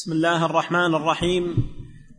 بسم 0.00 0.12
الله 0.12 0.44
الرحمن 0.44 0.94
الرحيم. 0.94 1.56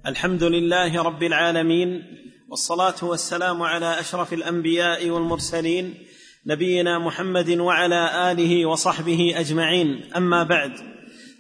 الحمد 0.08 0.44
لله 0.44 1.04
رب 1.04 1.24
العالمين 1.24 2.04
والصلاة 2.50 2.96
والسلام 3.04 3.64
على 3.64 4.00
أشرف 4.00 4.34
الأنبياء 4.34 5.10
والمرسلين 5.10 5.98
نبينا 6.46 7.00
محمد 7.00 7.50
وعلى 7.50 8.32
آله 8.32 8.66
وصحبه 8.66 9.34
أجمعين. 9.36 10.14
أما 10.16 10.44
بعد 10.44 10.72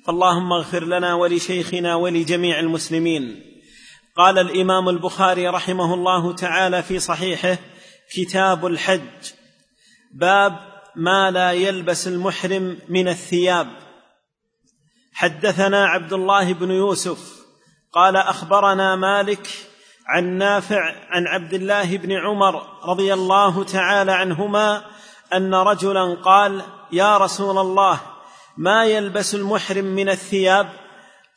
فاللهم 0.08 0.54
اغفر 0.54 0.84
لنا 0.84 1.14
ولشيخنا 1.14 1.96
ولجميع 1.96 2.60
المسلمين. 2.60 3.44
قال 4.18 4.40
الإمام 4.40 4.90
البخاري 4.90 5.48
رحمه 5.48 5.94
الله 5.94 6.36
تعالى 6.36 6.84
في 6.84 7.00
صحيحه 7.00 7.58
كتاب 8.16 8.66
الحج 8.66 9.32
باب 10.14 10.60
ما 10.96 11.32
لا 11.32 11.52
يلبس 11.52 12.08
المحرم 12.08 12.78
من 12.90 13.08
الثياب. 13.08 13.91
حدثنا 15.22 15.86
عبد 15.86 16.14
الله 16.14 16.54
بن 16.54 16.72
يوسف 16.72 17.18
قال 17.94 18.16
أخبرنا 18.16 18.96
مالك 18.96 19.48
عن 20.08 20.24
نافع 20.24 20.96
عن 21.10 21.28
عبد 21.28 21.54
الله 21.54 21.98
بن 21.98 22.12
عمر 22.12 22.68
رضي 22.86 23.14
الله 23.14 23.64
تعالى 23.64 24.12
عنهما 24.12 24.86
أن 25.34 25.56
رجلا 25.56 26.18
قال 26.26 26.62
يا 26.92 27.18
رسول 27.18 27.58
الله 27.58 28.00
ما 28.58 28.86
يلبس 28.86 29.36
المحرم 29.36 29.86
من 29.86 30.10
الثياب؟ 30.10 30.70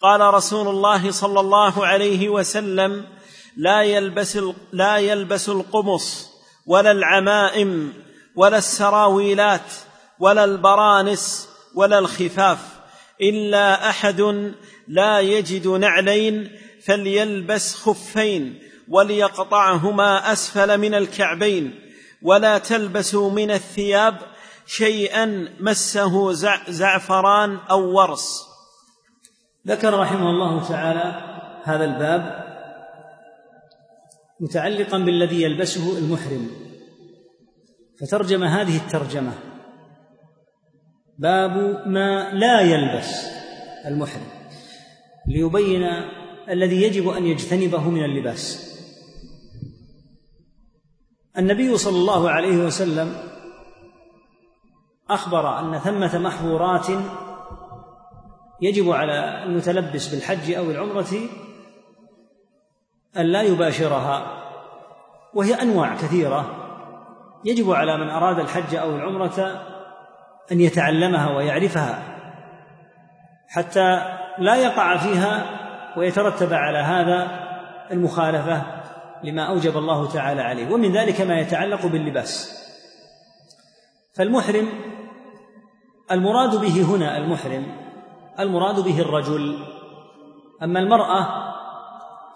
قال 0.02 0.20
رسول 0.20 0.68
الله 0.68 1.10
صلى 1.10 1.40
الله 1.40 1.86
عليه 1.86 2.28
وسلم 2.28 3.04
لا 3.56 3.82
يلبس 3.82 4.38
لا 4.72 4.96
يلبس 4.96 5.48
القمص 5.48 6.30
ولا 6.66 6.90
العمائم 6.90 7.92
ولا 8.36 8.58
السراويلات 8.58 9.72
ولا 10.18 10.44
البرانس 10.44 11.48
ولا 11.74 11.98
الخفاف. 11.98 12.73
إلا 13.20 13.90
أحد 13.90 14.52
لا 14.88 15.20
يجد 15.20 15.68
نعلين 15.68 16.50
فليلبس 16.84 17.74
خفين 17.74 18.58
وليقطعهما 18.88 20.32
أسفل 20.32 20.78
من 20.78 20.94
الكعبين 20.94 21.80
ولا 22.22 22.58
تلبسوا 22.58 23.30
من 23.30 23.50
الثياب 23.50 24.18
شيئا 24.66 25.48
مسه 25.60 26.32
زعفران 26.68 27.58
أو 27.70 27.96
ورس 27.96 28.42
ذكر 29.66 29.98
رحمه 29.98 30.30
الله 30.30 30.68
تعالى 30.68 31.34
هذا 31.64 31.84
الباب 31.84 32.44
متعلقا 34.40 34.98
بالذي 34.98 35.42
يلبسه 35.42 35.98
المحرم 35.98 36.50
فترجم 38.00 38.44
هذه 38.44 38.76
الترجمة 38.76 39.32
باب 41.18 41.82
ما 41.86 42.30
لا 42.32 42.60
يلبس 42.60 43.26
المحرم 43.86 44.26
ليبين 45.26 45.82
الذي 46.48 46.82
يجب 46.82 47.08
أن 47.08 47.26
يجتنبه 47.26 47.90
من 47.90 48.04
اللباس. 48.04 48.74
النبي 51.38 51.76
صلى 51.76 51.96
الله 51.96 52.30
عليه 52.30 52.56
وسلم 52.56 53.16
أخبر 55.10 55.58
أن 55.58 55.78
ثمة 55.78 56.18
محظورات 56.18 56.86
يجب 58.60 58.90
على 58.90 59.42
المتلبس 59.42 60.14
بالحج 60.14 60.52
أو 60.52 60.70
العمرة 60.70 61.12
أن 63.16 63.26
لا 63.26 63.42
يباشرها 63.42 64.44
وهي 65.34 65.54
أنواع 65.54 65.94
كثيرة 65.94 66.60
يجب 67.44 67.70
على 67.70 67.96
من 67.96 68.08
أراد 68.08 68.38
الحج 68.38 68.74
أو 68.74 68.96
العمرة 68.96 69.73
أن 70.52 70.60
يتعلمها 70.60 71.36
ويعرفها 71.36 72.02
حتى 73.48 74.16
لا 74.38 74.56
يقع 74.56 74.96
فيها 74.96 75.46
ويترتب 75.96 76.52
على 76.52 76.78
هذا 76.78 77.44
المخالفة 77.90 78.62
لما 79.24 79.42
أوجب 79.42 79.76
الله 79.76 80.12
تعالى 80.12 80.42
عليه 80.42 80.72
ومن 80.72 80.92
ذلك 80.92 81.20
ما 81.20 81.40
يتعلق 81.40 81.86
باللباس. 81.86 82.60
فالمحرم 84.14 84.68
المراد 86.10 86.60
به 86.60 86.82
هنا 86.82 87.16
المحرم 87.16 87.66
المراد 88.40 88.80
به 88.80 89.00
الرجل 89.00 89.58
أما 90.62 90.80
المرأة 90.80 91.54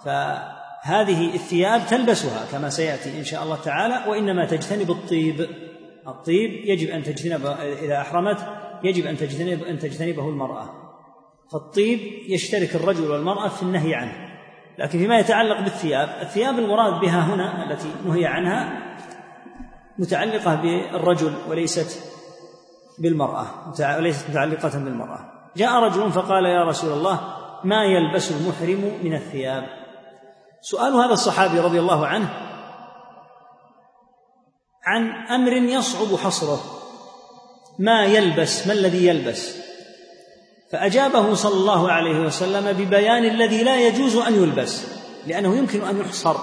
فهذه 0.04 1.34
الثياب 1.34 1.86
تلبسها 1.86 2.46
كما 2.52 2.70
سيأتي 2.70 3.18
إن 3.18 3.24
شاء 3.24 3.42
الله 3.42 3.56
تعالى 3.56 4.10
وإنما 4.10 4.46
تجتنب 4.46 4.90
الطيب. 4.90 5.67
الطيب 6.08 6.50
يجب 6.50 6.88
أن 6.88 7.02
تجتنب 7.02 7.46
إذا 7.82 8.00
أحرمت 8.00 8.38
يجب 8.82 9.06
أن 9.06 9.16
تجتنب 9.16 9.62
أن 9.62 9.78
تجتنبه 9.78 10.28
المرأة. 10.28 10.70
فالطيب 11.52 12.00
يشترك 12.28 12.76
الرجل 12.76 13.10
والمرأة 13.10 13.48
في 13.48 13.62
النهي 13.62 13.94
عنه. 13.94 14.28
لكن 14.78 14.98
فيما 14.98 15.18
يتعلق 15.18 15.60
بالثياب 15.60 16.08
الثياب 16.22 16.58
المراد 16.58 17.00
بها 17.00 17.34
هنا 17.34 17.70
التي 17.70 17.88
نهي 18.06 18.26
عنها 18.26 18.82
متعلقة 19.98 20.54
بالرجل 20.54 21.32
وليست 21.48 22.02
بالمرأة 22.98 23.46
وليست 23.98 24.30
متعلقة 24.30 24.78
بالمرأة. 24.78 25.18
جاء 25.56 25.82
رجل 25.82 26.12
فقال 26.12 26.44
يا 26.44 26.64
رسول 26.64 26.92
الله 26.92 27.20
ما 27.64 27.84
يلبس 27.84 28.32
المحرم 28.32 28.92
من 29.02 29.14
الثياب؟ 29.14 29.64
سؤال 30.60 30.92
هذا 30.92 31.12
الصحابي 31.12 31.60
رضي 31.60 31.80
الله 31.80 32.06
عنه 32.06 32.47
عن 34.88 35.26
أمر 35.26 35.52
يصعب 35.52 36.16
حصره. 36.16 36.60
ما 37.78 38.04
يلبس 38.04 38.66
ما 38.66 38.72
الذي 38.72 39.06
يلبس؟ 39.06 39.56
فأجابه 40.70 41.34
صلى 41.34 41.54
الله 41.54 41.92
عليه 41.92 42.20
وسلم 42.20 42.72
ببيان 42.72 43.24
الذي 43.24 43.62
لا 43.62 43.86
يجوز 43.86 44.16
أن 44.16 44.34
يلبس 44.34 44.86
لأنه 45.26 45.56
يمكن 45.56 45.82
أن 45.82 46.00
يحصر. 46.00 46.36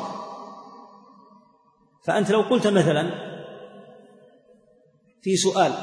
فأنت 2.05 2.31
لو 2.31 2.41
قلت 2.41 2.67
مثلا 2.67 3.11
في 5.21 5.35
سؤال 5.35 5.73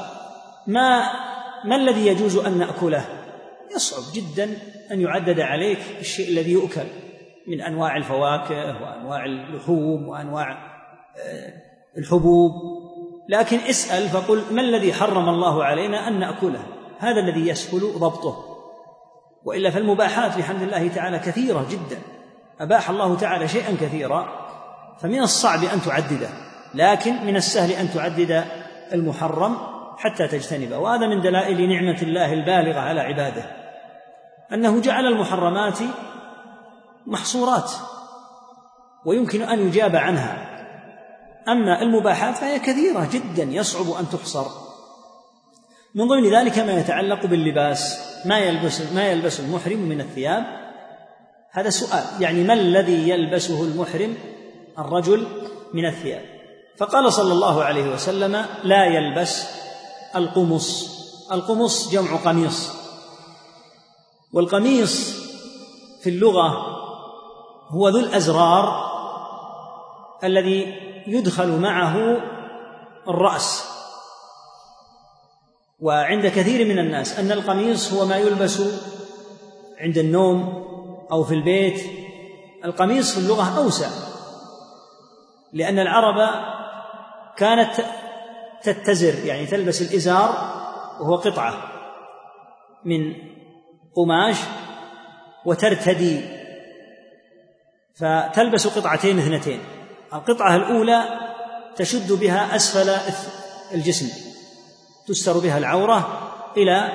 ما 0.67 1.03
ما 1.65 1.75
الذي 1.75 2.07
يجوز 2.07 2.37
أن 2.37 2.57
نأكله؟ 2.57 3.05
يصعب 3.75 4.03
جدا 4.13 4.57
أن 4.91 5.01
يعدد 5.01 5.39
عليك 5.39 5.79
الشيء 5.99 6.29
الذي 6.29 6.51
يؤكل 6.51 6.85
من 7.47 7.61
أنواع 7.61 7.97
الفواكه 7.97 8.81
وأنواع 8.81 9.25
اللحوم 9.25 10.07
وأنواع 10.07 10.73
آه، 11.17 11.53
الحبوب. 11.97 12.51
لكن 13.29 13.57
اسأل 13.57 14.09
فقل 14.09 14.43
ما 14.51 14.61
الذي 14.61 14.93
حرم 14.93 15.29
الله 15.29 15.63
علينا 15.63 16.07
أن 16.07 16.19
نأكله؟ 16.19 16.63
هذا 16.99 17.19
الذي 17.19 17.47
يسهل 17.47 17.81
ضبطه. 17.97 18.45
وإلا 19.43 19.69
فالمباحات 19.69 20.37
بحمد 20.37 20.61
الله 20.61 20.87
تعالى 20.87 21.19
كثيرة 21.19 21.65
جدا. 21.69 22.01
أباح 22.59 22.89
الله 22.89 23.15
تعالى 23.15 23.47
شيئا 23.47 23.77
كثيرا. 23.81 24.27
فمن 24.99 25.21
الصعب 25.21 25.63
أن 25.63 25.81
تعدده. 25.81 26.29
لكن 26.73 27.25
من 27.25 27.35
السهل 27.35 27.71
أن 27.71 27.89
تعدد 27.89 28.43
المحرم 28.93 29.57
حتى 29.97 30.27
تجتنبه. 30.27 30.77
وهذا 30.77 31.07
من 31.07 31.21
دلائل 31.21 31.69
نعمة 31.69 32.01
الله 32.01 32.33
البالغة 32.33 32.79
على 32.79 33.01
عباده. 33.01 33.45
أنه 34.53 34.81
جعل 34.81 35.05
المحرمات 35.05 35.79
محصورات. 37.07 37.71
ويمكن 39.05 39.41
أن 39.41 39.59
يجاب 39.67 39.95
عنها. 39.95 40.52
أما 41.47 41.81
المباحات 41.81 42.35
فهي 42.35 42.59
كثيرة 42.59 43.09
جدا 43.11 43.43
يصعب 43.43 43.91
أن 43.91 44.09
تحصر. 44.09 44.45
من 45.95 46.07
ضمن 46.07 46.33
ذلك 46.33 46.59
ما 46.59 46.73
يتعلق 46.73 47.25
باللباس 47.25 47.99
ما 48.25 48.39
يلبس 48.39 48.81
ما 48.81 49.07
يلبس 49.07 49.39
المحرم 49.39 49.79
من 49.79 50.01
الثياب؟ 50.01 50.43
هذا 51.51 51.69
سؤال. 51.69 52.03
يعني 52.19 52.43
ما 52.43 52.53
الذي 52.53 53.09
يلبسه 53.09 53.63
المحرم؟ 53.63 54.17
الرجل 54.79 55.27
من 55.73 55.85
الثياب. 55.85 56.25
فقال 56.77 57.13
صلى 57.13 57.33
الله 57.33 57.63
عليه 57.63 57.93
وسلم 57.93 58.45
لا 58.63 58.85
يلبس 58.85 59.45
القمص. 60.15 60.93
القمص 61.31 61.91
جمع 61.91 62.15
قميص. 62.15 62.69
والقميص 64.33 65.23
في 66.03 66.09
اللغة 66.09 66.49
هو 67.69 67.89
ذو 67.89 67.99
الأزرار 67.99 68.93
الذي 70.23 70.92
يدخل 71.07 71.59
معه 71.59 71.95
الرأس. 73.07 73.69
وعند 75.79 76.27
كثير 76.27 76.67
من 76.67 76.79
الناس 76.79 77.19
أن 77.19 77.31
القميص 77.31 77.93
هو 77.93 78.05
ما 78.05 78.17
يلبس 78.17 78.61
عند 79.79 79.97
النوم 79.97 80.63
أو 81.11 81.23
في 81.23 81.33
البيت. 81.33 82.03
القميص 82.65 83.13
في 83.13 83.19
اللغة 83.19 83.57
أوسع 83.57 83.89
لأن 85.53 85.79
العرب 85.79 86.29
كانت 87.37 87.85
تتزر 88.63 89.25
يعني 89.25 89.45
تلبس 89.45 89.81
الإزار 89.81 90.29
وهو 90.99 91.15
قطعة 91.15 91.71
من 92.85 93.15
قماش 93.95 94.37
وترتدي 95.45 96.21
فتلبس 97.95 98.67
قطعتين 98.67 99.19
اثنتين 99.19 99.59
القطعة 100.13 100.55
الأولى 100.55 101.03
تشد 101.75 102.11
بها 102.11 102.55
أسفل 102.55 102.89
الجسم 103.73 104.33
تستر 105.07 105.39
بها 105.39 105.57
العورة 105.57 106.29
إلى 106.57 106.91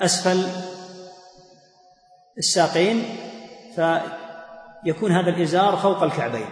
أسفل 0.00 0.46
الساقين 2.38 3.04
فيكون 3.74 5.12
هذا 5.12 5.30
الإزار 5.30 5.76
فوق 5.76 6.02
الكعبين. 6.02 6.46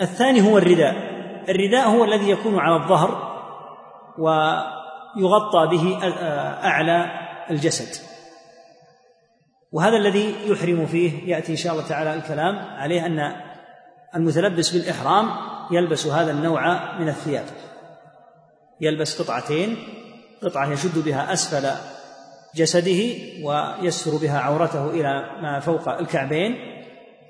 الثاني 0.00 0.50
هو 0.50 0.58
الرداء. 0.58 0.94
الرداء 1.48 1.88
هو 1.88 2.04
الذي 2.04 2.30
يكون 2.30 2.58
على 2.58 2.76
الظهر 2.76 3.36
ويغطى 4.18 5.66
به 5.66 5.98
أعلى 6.64 7.10
الجسد. 7.50 8.02
وهذا 9.72 9.96
الذي 9.96 10.34
يحرم 10.50 10.86
فيه 10.86 11.34
يأتي 11.34 11.52
إن 11.52 11.56
شاء 11.56 11.72
الله 11.72 11.88
تعالى 11.88 12.14
الكلام 12.14 12.58
عليه 12.58 13.06
أن 13.06 13.45
المتلبس 14.16 14.70
بالإحرام 14.70 15.30
يلبس 15.70 16.06
هذا 16.06 16.30
النوع 16.30 16.92
من 16.98 17.08
الثياب. 17.08 17.44
يلبس 18.80 19.22
قطعتين 19.22 19.76
قطعة 20.42 20.72
يشد 20.72 20.98
بها 20.98 21.32
أسفل 21.32 21.70
جسده 22.54 23.14
ويستر 23.42 24.16
بها 24.16 24.38
عورته 24.38 24.90
إلى 24.90 25.30
ما 25.42 25.60
فوق 25.60 25.88
الكعبين 25.88 26.56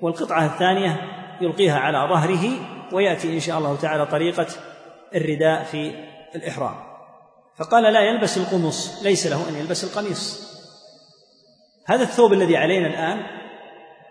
والقطعة 0.01 0.45
الثانية 0.45 1.01
يلقيها 1.41 1.79
على 1.79 2.13
ظهره 2.13 2.49
ويأتي 2.93 3.33
إن 3.33 3.39
شاء 3.39 3.57
الله 3.57 3.75
تعالى 3.75 4.05
طريقة 4.05 4.47
الرداء 5.15 5.63
في 5.63 5.91
الإحرام. 6.35 6.75
فقال 7.57 7.93
لا 7.93 8.01
يلبس 8.01 8.37
القمص 8.37 9.03
ليس 9.03 9.27
له 9.27 9.49
أن 9.49 9.55
يلبس 9.55 9.83
القميص. 9.83 10.47
هذا 11.85 12.03
الثوب 12.03 12.33
الذي 12.33 12.57
علينا 12.57 12.87
الآن 12.87 13.23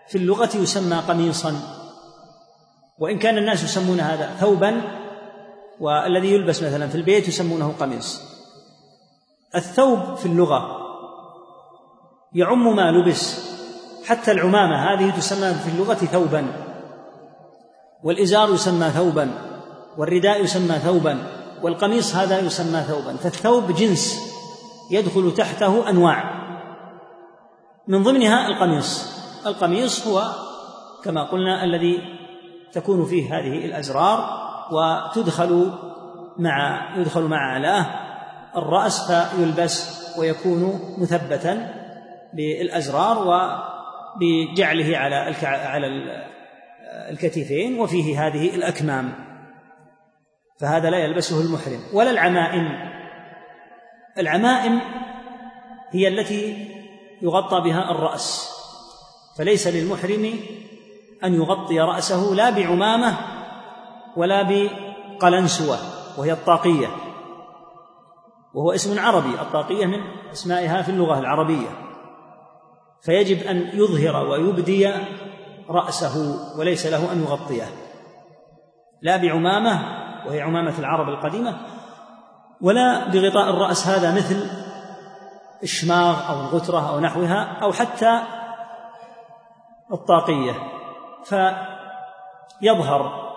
في 0.07 0.17
اللغة 0.17 0.57
يسمى 0.57 0.97
قميصا. 1.07 1.76
وإن 2.99 3.19
كان 3.19 3.37
الناس 3.37 3.63
يسمون 3.63 3.99
هذا 3.99 4.35
ثوبا 4.39 4.81
والذي 5.79 6.33
يلبس 6.33 6.63
مثلا 6.63 6.87
في 6.87 6.95
البيت 6.95 7.27
يسمونه 7.27 7.73
قميص. 7.79 8.21
الثوب 9.55 10.15
في 10.15 10.25
اللغة 10.25 10.77
يعم 12.33 12.75
ما 12.75 12.91
لبس 12.91 13.49
حتى 14.05 14.31
العمامة 14.31 14.93
هذه 14.93 15.09
تسمى 15.09 15.53
في 15.53 15.69
اللغة 15.69 15.93
ثوبا. 15.93 16.47
والإزار 18.03 18.53
يسمى 18.53 18.89
ثوبا 18.89 19.31
والرداء 19.97 20.43
يسمى 20.43 20.75
ثوبا 20.75 21.17
والقميص 21.61 22.15
هذا 22.15 22.39
يسمى 22.39 22.81
ثوبا. 22.81 23.15
فالثوب 23.15 23.71
جنس 23.71 24.33
يدخل 24.91 25.33
تحته 25.33 25.89
أنواع. 25.89 26.37
من 27.87 28.03
ضمنها 28.03 28.47
القميص. 28.47 29.17
القميص 29.45 30.07
هو 30.07 30.31
كما 31.03 31.23
قلنا 31.23 31.63
الذي 31.63 32.16
تكون 32.77 33.05
فيه 33.05 33.37
هذه 33.37 33.65
الأزرار 33.65 34.47
وتدخل 34.71 35.73
مع 36.37 36.87
يدخل 36.97 37.23
مع 37.23 37.53
علاه 37.53 37.85
الرأس 38.55 39.11
فيلبس 39.11 39.97
ويكون 40.19 40.79
مثبتا 40.97 41.73
بالأزرار 42.33 43.17
وبجعله 43.19 44.97
على 44.97 45.35
على 45.43 45.87
الكتفين 47.09 47.79
وفيه 47.79 48.27
هذه 48.27 48.55
الأكمام. 48.55 49.13
فهذا 50.59 50.89
لا 50.89 50.97
يلبسه 50.97 51.41
المحرم. 51.41 51.79
ولا 51.93 52.09
العمائم. 52.09 52.91
العمائم 54.17 54.81
هي 55.91 56.07
التي 56.07 56.67
يغطى 57.21 57.61
بها 57.61 57.91
الرأس. 57.91 58.49
فليس 59.37 59.67
للمحرم 59.67 60.39
أن 61.23 61.33
يغطي 61.33 61.79
رأسه 61.79 62.33
لا 62.33 62.49
بعمامة 62.49 63.17
ولا 64.17 64.41
بقلنسوة 64.41 65.77
وهي 66.17 66.31
الطاقية. 66.31 66.87
وهو 68.53 68.71
اسم 68.71 68.99
عربي 68.99 69.41
الطاقية 69.41 69.85
من 69.85 69.99
أسمائها 70.31 70.81
في 70.81 70.91
اللغة 70.91 71.19
العربية. 71.19 71.69
فيجب 73.01 73.47
أن 73.47 73.57
يظهر 73.73 74.25
ويبدي 74.25 74.91
رأسه 75.69 76.35
وليس 76.59 76.85
له 76.85 77.11
أن 77.11 77.21
يغطيه. 77.21 77.65
لا 79.01 79.17
بعمامة 79.17 79.79
وهي 80.27 80.41
عمامة 80.41 80.79
العرب 80.79 81.09
القديمة 81.09 81.57
ولا 82.61 83.07
بغطاء 83.07 83.49
الرأس 83.49 83.87
هذا 83.87 84.15
مثل 84.15 84.49
الشماغ 85.63 86.29
أو 86.29 86.39
الغترة 86.39 86.89
أو 86.89 86.99
نحوها 86.99 87.57
أو 87.61 87.71
حتى 87.71 88.21
الطاقية. 89.91 90.76
فيظهر 91.29 93.27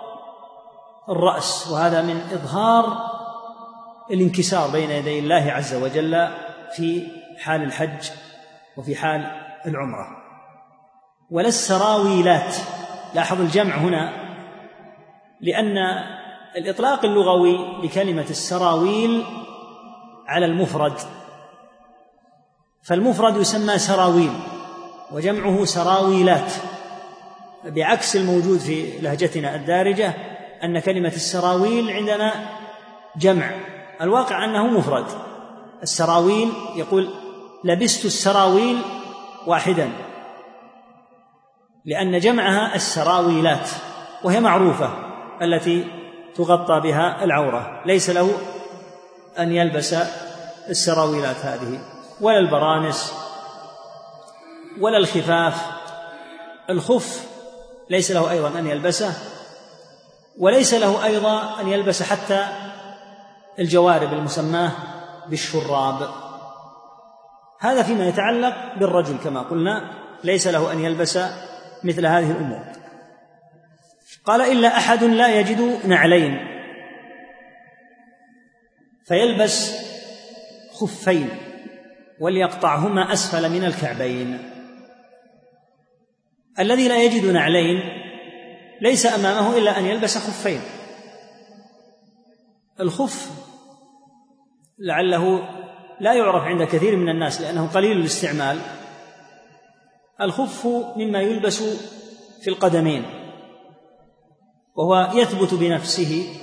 الرأس 1.09 1.67
وهذا 1.71 2.01
من 2.01 2.21
إظهار 2.31 3.11
الانكسار 4.11 4.69
بين 4.69 4.89
يدي 4.89 5.19
الله 5.19 5.51
عز 5.51 5.73
وجل 5.75 6.27
في 6.75 7.07
حال 7.39 7.63
الحج 7.63 8.09
وفي 8.77 8.95
حال 8.95 9.31
العمرة. 9.65 10.07
ولا 11.31 11.47
السراويلات 11.47 12.55
لاحظ 13.13 13.41
الجمع 13.41 13.75
هنا 13.75 14.21
لأن 15.41 15.77
الإطلاق 16.55 17.05
اللغوي 17.05 17.81
لكلمة 17.83 18.25
السراويل 18.29 19.25
على 20.27 20.45
المفرد 20.45 20.93
فالمفرد 22.83 23.37
يسمى 23.37 23.77
سراويل 23.77 24.33
وجمعه 25.11 25.65
سراويلات. 25.65 26.51
بعكس 27.65 28.15
الموجود 28.15 28.59
في 28.59 28.97
لهجتنا 29.01 29.55
الدارجة 29.55 30.13
أن 30.63 30.79
كلمة 30.79 31.09
السراويل 31.15 31.89
عندنا 31.89 32.33
جمع. 33.17 33.51
الواقع 34.01 34.45
أنه 34.45 34.67
مفرد. 34.67 35.05
السراويل 35.83 36.53
يقول 36.75 37.09
لبست 37.63 38.05
السراويل 38.05 38.81
واحدا 39.47 39.89
لأن 41.85 42.19
جمعها 42.19 42.75
السراويلات 42.75 43.69
وهي 44.23 44.39
معروفة 44.39 44.89
التي 45.41 45.85
تغطى 46.35 46.79
بها 46.79 47.23
العورة. 47.23 47.81
ليس 47.85 48.09
له 48.09 48.31
أن 49.39 49.51
يلبس 49.51 49.95
السراويلات 50.69 51.45
هذه 51.45 51.79
ولا 52.21 52.39
البرانس 52.39 53.13
ولا 54.79 54.97
الخفاف. 54.97 55.65
الخف 56.69 57.30
ليس 57.91 58.11
له 58.11 58.31
أيضا 58.31 58.59
أن 58.59 58.67
يلبسه 58.67 59.13
وليس 60.37 60.73
له 60.73 61.05
أيضا 61.05 61.61
أن 61.61 61.67
يلبس 61.67 62.03
حتى 62.03 62.47
الجوارب 63.59 64.13
المسماة 64.13 64.71
بالشراب. 65.27 66.09
هذا 67.59 67.83
فيما 67.83 68.07
يتعلق 68.07 68.55
بالرجل 68.79 69.17
كما 69.23 69.41
قلنا 69.41 69.91
ليس 70.23 70.47
له 70.47 70.71
أن 70.71 70.79
يلبس 70.79 71.19
مثل 71.83 72.05
هذه 72.05 72.31
الأمور. 72.31 72.63
قال 74.25 74.41
إلا 74.41 74.77
أحد 74.77 75.03
لا 75.03 75.39
يجد 75.39 75.79
نعلين. 75.85 76.47
فيلبس 79.05 79.75
خفين 80.73 81.29
وليقطعهما 82.19 83.13
أسفل 83.13 83.49
من 83.49 83.63
الكعبين. 83.63 84.50
الذي 86.59 86.87
لا 86.87 87.03
يجد 87.03 87.25
نعلين 87.25 87.79
ليس 88.81 89.05
أمامه 89.05 89.57
إلا 89.57 89.79
أن 89.79 89.85
يلبس 89.85 90.17
خفين. 90.17 90.61
الخف 92.79 93.29
لعله 94.79 95.49
لا 95.99 96.13
يعرف 96.13 96.43
عند 96.43 96.63
كثير 96.63 96.95
من 96.95 97.09
الناس 97.09 97.41
لأنه 97.41 97.67
قليل 97.67 97.97
الاستعمال. 97.97 98.59
الخف 100.21 100.67
مما 100.95 101.21
يلبس 101.21 101.63
في 102.41 102.49
القدمين 102.49 103.05
وهو 104.75 105.11
يثبت 105.13 105.53
بنفسه 105.53 106.33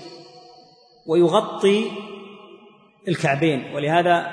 ويغطي 1.06 1.90
الكعبين 3.08 3.74
ولهذا 3.74 4.30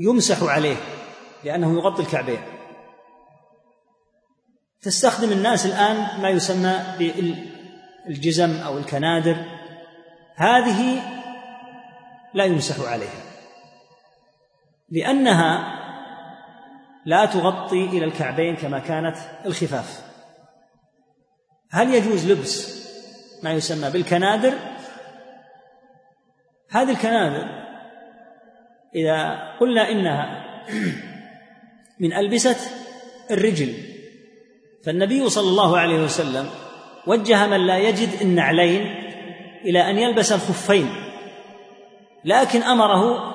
يمسح 0.00 0.42
عليه 0.42 0.76
لأنه 1.44 1.74
يغطي 1.74 2.02
الكعبين. 2.02 2.57
تستخدم 4.82 5.32
الناس 5.32 5.66
الآن 5.66 6.20
ما 6.22 6.28
يسمى 6.28 6.80
بالجزم 6.98 8.56
أو 8.56 8.78
الكنادر. 8.78 9.36
هذه 10.34 11.02
لا 12.34 12.44
يمسح 12.44 12.88
عليها 12.88 13.22
لأنها 14.90 15.78
لا 17.06 17.26
تغطي 17.26 17.84
إلى 17.84 18.04
الكعبين 18.04 18.56
كما 18.56 18.78
كانت 18.78 19.16
الخفاف. 19.46 20.04
هل 21.70 21.94
يجوز 21.94 22.30
لبس 22.30 22.78
ما 23.42 23.52
يسمى 23.52 23.90
بالكنادر؟ 23.90 24.54
هذه 26.70 26.90
الكنادر 26.90 27.68
إذا 28.94 29.38
قلنا 29.60 29.90
إنها 29.90 30.44
من 32.00 32.12
ألبسة 32.12 32.56
الرجل 33.30 33.87
فالنبي 34.84 35.28
صلى 35.28 35.48
الله 35.48 35.78
عليه 35.78 36.04
وسلم 36.04 36.50
وجه 37.06 37.46
من 37.46 37.66
لا 37.66 37.78
يجد 37.78 38.08
النعلين 38.20 38.82
إلى 39.64 39.90
أن 39.90 39.98
يلبس 39.98 40.32
الخفين 40.32 40.88
لكن 42.24 42.62
أمره 42.62 43.34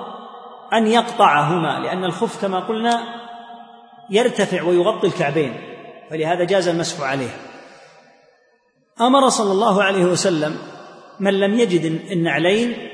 أن 0.74 0.88
يقطعهما 0.88 1.80
لأن 1.80 2.04
الخف 2.04 2.42
كما 2.42 2.60
قلنا 2.60 3.04
يرتفع 4.10 4.64
ويغطي 4.64 5.08
الكعبين 5.08 5.54
فلهذا 6.10 6.44
جاز 6.44 6.68
المسح 6.68 7.02
عليه. 7.02 7.36
أمر 9.02 9.30
صلى 9.30 9.52
الله 9.52 9.84
عليه 9.84 10.06
وسلم 10.06 10.58
من 11.20 11.40
لم 11.40 11.60
يجد 11.60 12.12
النعلين 12.12 12.90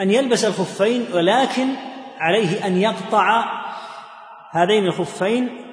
أن 0.00 0.10
يلبس 0.10 0.44
الخفين 0.44 1.06
ولكن 1.14 1.66
عليه 2.18 2.66
أن 2.66 2.76
يقطع 2.76 3.44
هذين 4.50 4.84
الخفين 4.84 5.67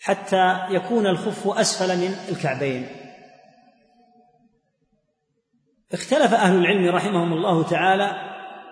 حتى 0.00 0.58
يكون 0.70 1.06
الخف 1.06 1.48
أسفل 1.48 1.96
من 1.98 2.14
الكعبين. 2.28 2.86
اختلف 5.92 6.34
أهل 6.34 6.58
العلم 6.58 6.94
رحمهم 6.94 7.32
الله 7.32 7.62
تعالى 7.62 8.10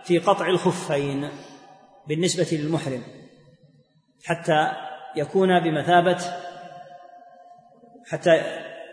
في 0.04 0.18
قطع 0.18 0.46
الخفين 0.46 1.30
بالنسبة 2.08 2.58
للمحرم 2.58 3.02
حتى 4.24 4.72
يكون 5.16 5.60
بمثابة 5.60 6.18
حتى 8.10 8.42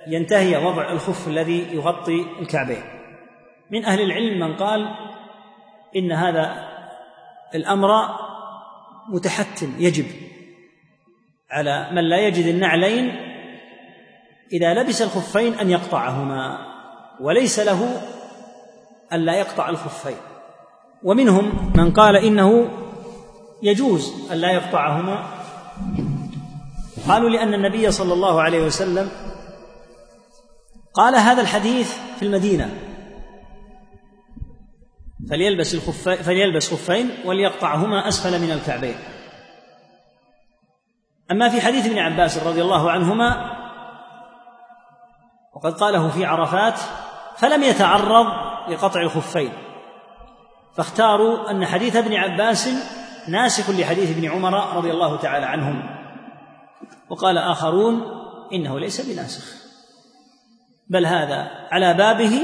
ينتهي 0.08 0.58
وضع 0.58 0.92
الخف 0.92 1.28
الذي 1.28 1.76
يغطي 1.76 2.26
الكعبين. 2.40 2.84
من 3.72 3.86
أهل 3.86 4.02
العلم 4.02 4.40
من 4.40 4.58
قال 4.58 4.96
إن 5.96 6.12
هذا 6.12 6.70
الأمر 7.56 7.90
متحتم 9.10 9.74
يجب 9.78 10.06
على 11.54 11.90
من 11.92 12.10
لا 12.10 12.18
يجد 12.18 12.46
النعلين 12.46 13.16
إذا 14.54 14.74
لبس 14.74 15.02
الخفين 15.02 15.54
أن 15.54 15.70
يقطعهما 15.70 16.58
وليس 17.20 17.60
له 17.60 18.02
الا 19.14 19.34
يقطع 19.34 19.70
الخفين. 19.70 20.18
ومنهم 21.04 21.74
من 21.76 21.92
قال 21.92 22.16
إنه 22.16 22.70
يجوز 23.64 24.32
الا 24.32 24.52
يقطعهما. 24.52 25.26
قالوا 27.08 27.30
لأن 27.30 27.54
النبي 27.54 27.92
صلى 27.92 28.14
الله 28.14 28.42
عليه 28.42 28.66
وسلم 28.66 29.10
قال 30.94 31.16
هذا 31.16 31.42
الحديث 31.42 31.98
في 32.20 32.26
المدينة. 32.26 32.70
فليلبس 35.30 35.74
الخفين 35.74 36.16
فليلبس 36.16 36.74
خفين 36.74 37.10
وليقطعهما 37.26 38.08
أسفل 38.08 38.42
من 38.42 38.52
الكعبين. 38.52 38.96
أما 41.32 41.50
في 41.50 41.62
حديث 41.62 41.86
ابن 41.86 42.00
عباس 42.00 42.44
رضي 42.44 42.62
الله 42.62 42.92
عنهما 42.92 43.52
وقد 45.56 45.74
قاله 45.74 46.10
في 46.10 46.26
عرفات 46.26 46.80
فلم 47.38 47.64
يتعرض 47.64 48.28
لقطع 48.70 49.02
الخفين. 49.02 49.54
فاختاروا 50.78 51.52
أن 51.52 51.66
حديث 51.66 51.96
ابن 51.96 52.14
عباس 52.14 52.70
ناسخ 53.28 53.70
لحديث 53.70 54.18
ابن 54.18 54.32
عمر 54.32 54.76
رضي 54.76 54.92
الله 54.92 55.18
تعالى 55.18 55.46
عنهم. 55.46 55.84
وقال 57.10 57.38
آخرون 57.38 58.02
إنه 58.54 58.80
ليس 58.80 59.10
بناسخ. 59.10 59.64
بل 60.90 61.06
هذا 61.06 61.50
على 61.72 61.94
بابه 61.94 62.42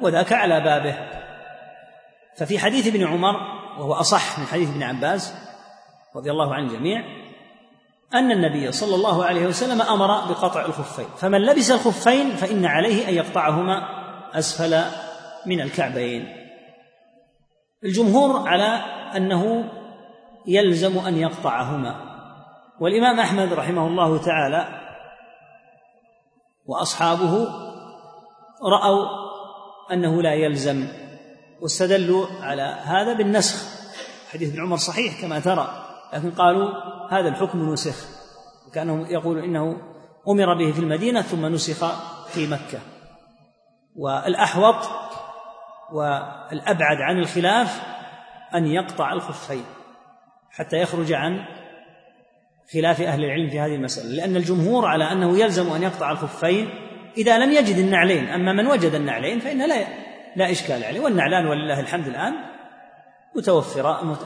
وذاك 0.00 0.32
على 0.32 0.60
بابه. 0.60 0.94
ففي 2.36 2.58
حديث 2.58 2.86
ابن 2.86 3.06
عمر 3.06 3.34
وهو 3.78 3.92
أصح 3.92 4.38
من 4.38 4.46
حديث 4.46 4.70
ابن 4.70 4.82
عباس 4.82 5.34
رضي 6.16 6.30
الله 6.30 6.54
عن 6.54 6.64
الجميع 6.64 7.19
أن 8.14 8.30
النبي 8.30 8.72
صلى 8.72 8.94
الله 8.94 9.24
عليه 9.24 9.46
وسلم 9.46 9.82
أمر 9.82 10.06
بقطع 10.06 10.64
الخفين 10.64 11.06
فمن 11.16 11.38
لبس 11.38 11.70
الخفين 11.70 12.30
فإن 12.36 12.64
عليه 12.64 13.08
أن 13.08 13.14
يقطعهما 13.14 13.82
أسفل 14.34 14.84
من 15.46 15.60
الكعبين. 15.60 16.28
الجمهور 17.84 18.48
على 18.48 18.82
أنه 19.16 19.70
يلزم 20.46 20.98
أن 20.98 21.16
يقطعهما. 21.16 22.10
والإمام 22.80 23.20
أحمد 23.20 23.52
رحمه 23.52 23.86
الله 23.86 24.18
تعالى 24.18 24.80
وأصحابه 26.66 27.48
رأوا 28.62 29.06
أنه 29.92 30.22
لا 30.22 30.34
يلزم 30.34 30.86
واستدلوا 31.60 32.26
على 32.42 32.62
هذا 32.62 33.12
بالنسخ. 33.12 33.80
حديث 34.32 34.50
ابن 34.50 34.60
عمر 34.60 34.76
صحيح 34.76 35.20
كما 35.20 35.40
ترى. 35.40 35.89
لكن 36.12 36.30
قالوا 36.30 36.70
هذا 37.10 37.28
الحكم 37.28 37.72
نسخ 37.72 38.08
وكانهم 38.68 39.06
يقول 39.06 39.38
إنه 39.38 39.76
أمر 40.28 40.54
به 40.54 40.72
في 40.72 40.78
المدينة 40.78 41.22
ثم 41.22 41.46
نسخ 41.46 41.86
في 42.28 42.46
مكة. 42.46 42.78
والأحوط 43.96 44.76
والأبعد 45.92 46.96
عن 46.96 47.18
الخلاف 47.18 47.82
أن 48.54 48.66
يقطع 48.66 49.12
الخفين 49.12 49.64
حتى 50.50 50.76
يخرج 50.76 51.12
عن 51.12 51.44
خلاف 52.72 53.00
أهل 53.00 53.24
العلم 53.24 53.50
في 53.50 53.60
هذه 53.60 53.74
المسألة 53.74 54.08
لأن 54.08 54.36
الجمهور 54.36 54.86
على 54.86 55.12
أنه 55.12 55.38
يلزم 55.38 55.72
أن 55.72 55.82
يقطع 55.82 56.10
الخفين 56.10 56.70
إذا 57.16 57.38
لم 57.38 57.52
يجد 57.52 57.76
النعلين. 57.76 58.28
أما 58.28 58.52
من 58.52 58.66
وجد 58.66 58.94
النعلين 58.94 59.38
فان 59.38 59.68
لا 59.68 59.86
لا 60.36 60.50
إشكال 60.50 60.84
عليه 60.84 61.00
والنعلان 61.00 61.46
ولله 61.46 61.80
الحمد 61.80 62.06
الآن 62.06 62.49
متوفرة 63.36 64.18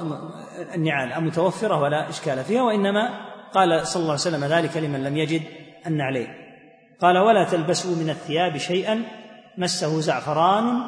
النعال 0.75 1.25
متوفره 1.25 1.81
ولا 1.83 2.09
إشكال 2.09 2.45
فيها 2.45 2.63
وإنما 2.63 3.09
قال 3.55 3.87
صلى 3.87 4.01
الله 4.01 4.13
عليه 4.13 4.21
وسلم 4.21 4.45
ذلك 4.45 4.77
لمن 4.77 5.05
لم 5.05 5.17
يجد 5.17 5.43
النعلين. 5.87 6.29
قال 7.01 7.19
ولا 7.19 7.45
تلبسوا 7.45 7.97
من 7.97 8.11
الثياب 8.11 8.57
شيئا 8.57 9.03
مسه 9.59 10.01
زعفران 10.01 10.83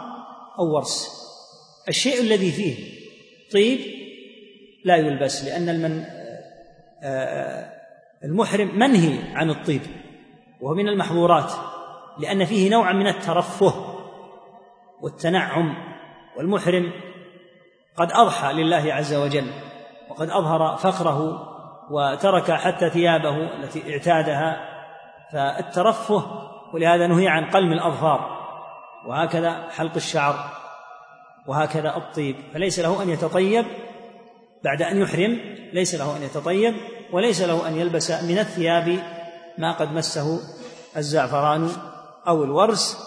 أو 0.58 0.74
ورس. 0.74 1.26
الشيء 1.88 2.20
الذي 2.20 2.52
فيه 2.52 2.74
طيب 3.52 3.78
لا 4.84 4.96
يلبس 4.96 5.44
لأن 5.44 5.68
المن 5.68 6.04
آه، 7.02 7.72
المحرم 8.24 8.78
منهي 8.78 9.18
عن 9.34 9.50
الطيب 9.50 9.80
وهو 10.60 10.74
من 10.74 10.88
المحظورات 10.88 11.52
لأن 12.18 12.44
فيه 12.44 12.70
نوعا 12.70 12.92
من 12.92 13.06
الترفه 13.06 13.98
والتنعم 15.00 15.74
والمحرم 16.36 16.92
قد 17.96 18.12
أضحى 18.12 18.52
لله 18.52 18.94
عز 18.94 19.14
وجل 19.14 19.50
وقد 20.10 20.30
أظهر 20.30 20.76
فخره 20.76 21.48
وترك 21.90 22.52
حتى 22.52 22.90
ثيابه 22.90 23.36
التي 23.36 23.92
اعتادها 23.92 24.56
فالترفه 25.32 26.24
ولهذا 26.74 27.06
نهي 27.06 27.28
عن 27.28 27.50
قلم 27.50 27.72
الأظفار 27.72 28.36
وهكذا 29.06 29.68
حلق 29.70 29.94
الشعر 29.96 30.34
وهكذا 31.46 31.96
الطيب 31.96 32.36
فليس 32.54 32.78
له 32.78 33.02
أن 33.02 33.10
يتطيب 33.10 33.64
بعد 34.64 34.82
أن 34.82 35.00
يحرم 35.00 35.40
ليس 35.72 35.94
له 35.94 36.16
أن 36.16 36.22
يتطيب 36.22 36.74
وليس 37.12 37.42
له 37.42 37.68
أن 37.68 37.76
يلبس 37.76 38.10
من 38.10 38.38
الثياب 38.38 38.98
ما 39.58 39.72
قد 39.72 39.92
مسه 39.92 40.40
الزعفران 40.96 41.70
أو 42.28 42.44
الورس. 42.44 42.98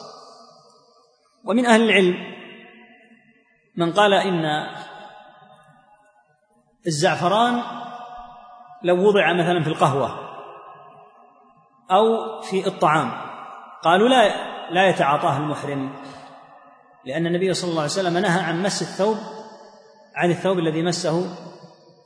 ومن 1.46 1.66
أهل 1.66 1.82
العلم 1.82 2.16
من 3.80 3.94
قال 3.94 4.14
إن 4.14 4.68
الزعفران 6.88 7.62
لو 8.84 9.08
وضع 9.08 9.34
مثلا 9.34 9.64
في 9.64 9.70
القهوة 9.70 10.20
أو 11.92 12.42
في 12.42 12.68
الطعام 12.68 13.12
قالوا 13.84 14.10
لا 14.10 14.50
لا 14.72 14.90
يتعاطاه 14.90 15.38
المحرم 15.38 15.94
لأن 17.06 17.26
النبي 17.26 17.54
صلى 17.54 17.70
الله 17.70 17.82
عليه 17.82 17.92
وسلم 17.92 18.18
نهى 18.18 18.42
عن 18.42 18.64
مس 18.64 18.82
الثوب 18.82 19.18
عن 20.16 20.30
الثوب 20.32 20.60
الذي 20.60 20.84
مسه 20.84 21.26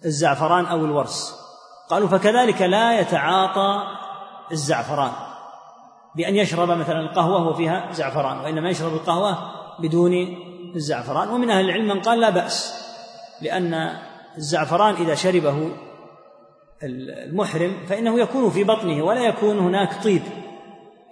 الزعفران 0.06 0.65
أو 0.65 0.86
الورس. 0.86 1.36
قالوا 1.89 2.08
فكذلك 2.08 2.62
لا 2.62 3.00
يتعاطى 3.00 3.84
الزعفران 4.51 5.12
بأن 6.15 6.36
يشرب 6.36 6.70
مثلا 6.70 7.00
القهوة 7.00 7.48
وفيها 7.48 7.92
زعفران 7.92 8.38
وإنما 8.38 8.70
يشرب 8.70 8.94
القهوة 8.94 9.38
بدون 9.80 10.12
الزعفران 10.75 11.30
ومن 11.30 11.50
أهل 11.50 11.65
العلم 11.65 11.88
من 11.88 12.01
قال 12.01 12.20
لا 12.20 12.30
بأس 12.30 12.84
لأن 13.42 13.98
الزعفران 14.38 14.96
إذا 14.96 15.15
شربه 15.15 15.72
المحرم 16.84 17.86
فإنه 17.86 18.20
يكون 18.20 18.50
في 18.50 18.63
بطنه 18.63 19.03
ولا 19.03 19.22
يكون 19.22 19.60
هناك 19.60 20.03
طيب. 20.03 20.22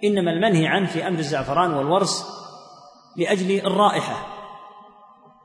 إنما 0.04 0.30
المنهي 0.30 0.66
عنه 0.66 0.86
في 0.86 1.08
أمر 1.08 1.18
الزعفران 1.18 1.74
والورس 1.74 2.26
لأجل 3.16 3.66
الرائحة. 3.66 4.26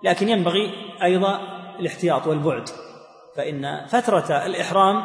لكن 0.04 0.30
ينبغي 0.30 0.74
أيضا 1.04 1.40
الاحتياط 1.80 2.28
والبعد 2.28 2.70
فإن 3.36 3.86
فترة 3.88 4.46
الإحرام 4.46 5.04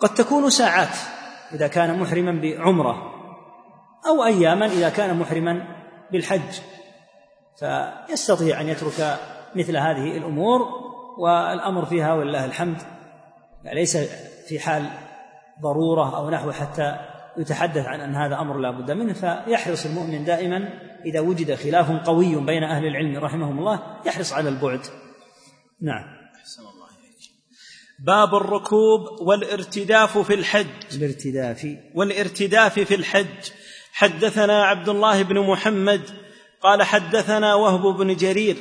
قد 0.00 0.14
تكون 0.14 0.50
ساعات 0.50 0.96
إذا 1.52 1.68
كان 1.68 1.98
محرما 2.00 2.40
بعمرة 2.40 3.14
أو 4.06 4.24
أياما 4.24 4.66
إذا 4.66 4.88
كان 4.88 5.18
محرما 5.18 5.66
بالحج. 6.12 6.60
فيستطيع 7.58 8.60
أن 8.60 8.68
يترك 8.68 9.18
مثل 9.54 9.76
هذه 9.76 10.16
الأمور 10.16 10.60
والأمر 11.18 11.84
فيها 11.84 12.14
ولله 12.14 12.44
الحمد. 12.44 12.76
ليس 13.64 13.96
في 14.48 14.60
حال 14.60 14.90
ضرورة 15.62 16.16
أو 16.16 16.30
نحو 16.30 16.52
حتى 16.52 16.96
يتحدث 17.38 17.86
عن 17.86 18.00
أن 18.00 18.14
هذا 18.14 18.40
أمر 18.40 18.58
لا 18.58 18.70
بد 18.70 18.90
منه 18.90 19.12
فيحرص 19.12 19.86
المؤمن 19.86 20.24
دائما 20.24 20.68
إذا 21.04 21.20
وجد 21.20 21.54
خلاف 21.54 21.90
قوي 21.90 22.36
بين 22.36 22.64
أهل 22.64 22.86
العلم 22.86 23.24
رحمهم 23.24 23.58
الله 23.58 23.82
يحرص 24.06 24.32
على 24.32 24.48
البعد. 24.48 24.80
نعم. 25.82 26.04
باب 27.98 28.34
الركوب 28.34 29.00
والارتداف 29.20 30.18
في 30.18 30.34
الحج. 30.34 30.66
الارتداف. 30.94 31.66
والارتداف 31.94 32.78
في 32.78 32.94
الحج. 32.94 33.50
حدثنا 33.92 34.64
عبد 34.64 34.88
الله 34.88 35.22
بن 35.22 35.38
محمد 35.38 36.27
قال 36.62 36.82
حدثنا 36.82 37.54
وهب 37.54 37.96
بن 37.96 38.16
جرير 38.16 38.56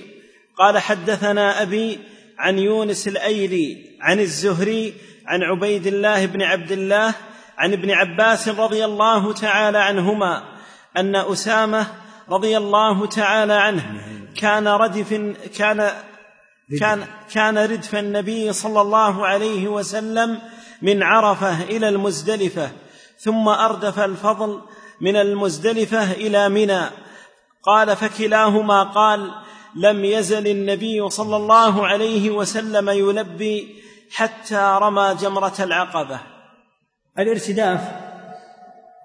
قال 0.58 0.78
حدثنا 0.78 1.62
أبي 1.62 2.00
عن 2.38 2.60
يونس 2.60 3.08
الأيلي 3.08 3.98
عن 4.02 4.20
الزهري 4.20 4.94
عن 5.26 5.44
عبيد 5.44 5.88
الله 5.88 6.26
بن 6.26 6.42
عبد 6.42 6.72
الله 6.72 7.14
عن 7.58 7.74
ابن 7.74 7.92
عباس 7.92 8.50
رضي 8.50 8.86
الله 8.86 9.34
تعالى 9.34 9.78
عنهما 9.78 10.44
أن 10.98 11.16
أسامة 11.16 11.88
رضي 12.30 12.58
الله 12.58 13.06
تعالى 13.06 13.54
عنه 13.54 14.02
كان 14.36 14.68
ردف 14.68 15.14
كان 15.58 15.92
كان 16.80 17.06
كان 17.34 17.58
ردف 17.58 17.96
النبي 17.96 18.54
صلى 18.54 18.82
الله 18.82 19.26
عليه 19.26 19.68
وسلم 19.68 20.40
من 20.82 21.04
عرفة 21.04 21.64
إلى 21.64 21.90
المزدلفة 21.90 22.72
ثم 23.20 23.48
أردف 23.48 24.00
الفضل 24.00 24.62
من 25.02 25.16
المزدلفة 25.16 26.12
إلى 26.12 26.50
منى. 26.50 26.82
قال 27.64 27.96
فكلاهما 27.96 28.84
قال 28.84 29.32
لم 29.76 30.06
يزل 30.06 30.48
النبي 30.48 31.10
صلى 31.10 31.36
الله 31.36 31.88
عليه 31.88 32.30
وسلم 32.30 32.90
يلبي 32.90 33.76
حتى 34.12 34.78
رمى 34.82 35.16
جمرة 35.22 35.54
العقبة. 35.60 36.20
الارتداف 37.20 37.92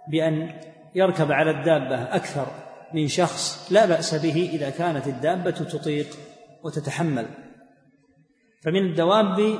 بأن 0.08 0.60
يركب 0.94 1.32
على 1.32 1.50
الدابة 1.50 2.02
أكثر 2.02 2.46
من 2.94 3.08
شخص 3.08 3.68
لا 3.72 3.86
بأس 3.86 4.14
به 4.14 4.50
إذا 4.52 4.70
كانت 4.70 5.06
الدابة 5.06 5.50
تطيق 5.50 6.06
وتتحمل. 6.64 7.26
فمن 8.64 8.86
الدواب 8.90 9.58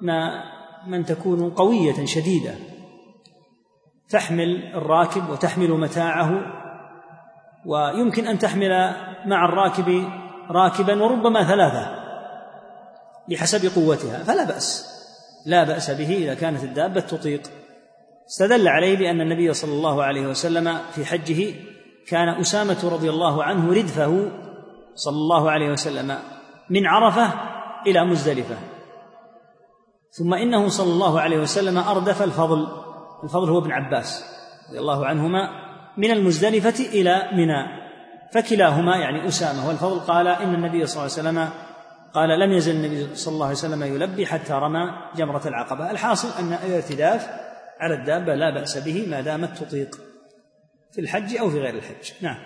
ما 0.00 0.44
من 0.86 1.04
تكون 1.04 1.50
قوية 1.50 2.06
شديدة 2.06 2.54
تحمل 4.08 4.72
الراكب 4.74 5.30
وتحمل 5.30 5.70
متاعه 5.70 6.61
ويمكن 7.66 8.26
أن 8.26 8.38
تحمل 8.38 8.70
مع 9.26 9.44
الراكب 9.44 10.04
راكبا 10.50 11.02
وربما 11.02 11.44
ثلاثة 11.44 12.02
بحسب 13.28 13.74
قوتها 13.74 14.24
فلا 14.24 14.44
بأس 14.44 14.92
لا 15.46 15.64
بأس 15.64 15.90
به 15.90 16.16
إذا 16.16 16.34
كانت 16.34 16.64
الدابة 16.64 17.00
تطيق. 17.00 17.42
استدل 18.26 18.68
عليه 18.68 18.98
بأن 18.98 19.20
النبي 19.20 19.52
صلى 19.52 19.72
الله 19.72 20.02
عليه 20.02 20.26
وسلم 20.26 20.78
في 20.92 21.04
حجه 21.04 21.54
كان 22.08 22.28
أسامة 22.28 22.90
رضي 22.92 23.10
الله 23.10 23.44
عنه 23.44 23.72
ردفه 23.72 24.30
صلى 24.94 25.16
الله 25.16 25.50
عليه 25.50 25.70
وسلم 25.70 26.18
من 26.70 26.86
عرفة 26.86 27.32
إلى 27.86 28.04
مزدلفة. 28.04 28.56
ثم 30.10 30.34
إنه 30.34 30.68
صلى 30.68 30.92
الله 30.92 31.20
عليه 31.20 31.38
وسلم 31.38 31.78
أردف 31.78 32.22
الفضل 32.22 32.66
الفضل 33.24 33.50
هو 33.50 33.58
ابن 33.58 33.72
عباس 33.72 34.24
رضي 34.68 34.78
الله 34.78 35.06
عنهما 35.06 35.48
من 35.96 36.10
المزدلفة 36.10 36.84
إلى 36.84 37.28
منى 37.32 37.82
فكلاهما 38.32 38.96
يعني 38.96 39.28
أسامة 39.28 39.68
والفضل 39.68 40.00
قال 40.00 40.26
إن 40.26 40.54
النبي 40.54 40.86
صلى 40.86 41.02
الله 41.02 41.18
عليه 41.18 41.28
وسلم 41.28 41.48
قال 42.14 42.40
لم 42.40 42.52
يزل 42.52 42.74
النبي 42.74 43.16
صلى 43.16 43.34
الله 43.34 43.46
عليه 43.46 43.56
وسلم 43.56 43.82
يلبي 43.82 44.26
حتى 44.26 44.52
رمى 44.52 44.90
جمرة 45.16 45.42
العقبة. 45.48 45.90
الحاصل 45.90 46.28
أن 46.38 46.52
الارتداف 46.52 47.26
على 47.80 47.94
الدابة 47.94 48.34
لا 48.34 48.50
بأس 48.50 48.78
به 48.78 49.06
ما 49.08 49.20
دامت 49.20 49.58
تطيق 49.58 50.00
في 50.92 51.00
الحج 51.00 51.36
أو 51.36 51.50
في 51.50 51.60
غير 51.60 51.74
الحج. 51.74 52.12
نعم. 52.20 52.38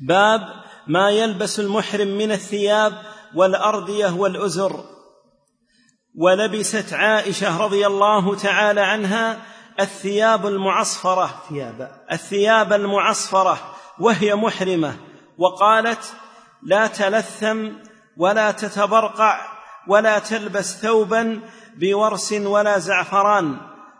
باب 0.00 0.40
ما 0.86 1.10
يلبس 1.10 1.60
المحرم 1.60 2.08
من 2.08 2.32
الثياب 2.32 2.92
والارديه 3.34 4.14
والأزر. 4.14 4.84
ولبست 6.18 6.92
عائشة 6.92 7.64
رضي 7.64 7.86
الله 7.86 8.36
تعالى 8.36 8.80
عنها 8.80 9.38
الثياب 9.80 10.46
المعصفرة. 10.46 11.42
ثياب. 11.48 11.90
الثياب 12.12 12.72
المعصفرة 12.72 13.58
وهي 14.00 14.34
محرمة 14.34 14.96
وقالت 15.38 16.14
لا 16.62 16.86
تلثم 16.86 17.68
ولا 18.16 18.50
تتبرقع 18.50 19.40
ولا 19.88 20.18
تلبس 20.18 20.76
ثوبا 20.82 21.40
بورس 21.76 22.32
ولا 22.32 22.78
زعفران. 22.78 23.56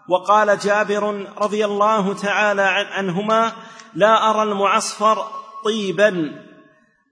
وقال 0.09 0.59
جابر 0.59 1.27
رضي 1.39 1.65
الله 1.65 2.15
تعالى 2.15 2.87
عنهما 2.93 3.53
لا 3.95 4.31
أرى 4.31 4.43
المعصفر 4.43 5.27
طيبا. 5.65 6.47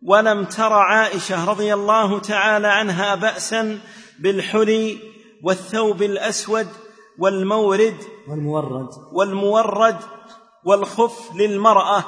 ولم 0.07 0.44
تر 0.44 0.72
عائشة 0.72 1.44
رضي 1.50 1.74
الله 1.74 2.18
تعالى 2.18 2.68
عنها 2.68 3.14
بأسا 3.14 3.79
بالحلي 4.18 4.98
والثوب 5.42 6.03
الأسود 6.03 6.68
والمورد 7.18 7.96
والمورد. 8.28 8.88
والمورد 9.12 9.96
والخف 10.64 11.37
للمرأة. 11.37 12.04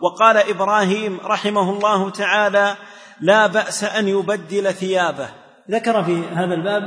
وقال 0.00 0.36
إبراهيم 0.36 1.20
رحمه 1.24 1.70
الله 1.70 2.10
تعالى 2.10 2.76
لا 3.20 3.46
بأس 3.46 3.84
أن 3.84 4.08
يبدل 4.08 4.72
ثيابه. 4.74 5.28
ذكر 5.70 6.04
في 6.04 6.22
هذا 6.34 6.54
الباب 6.54 6.82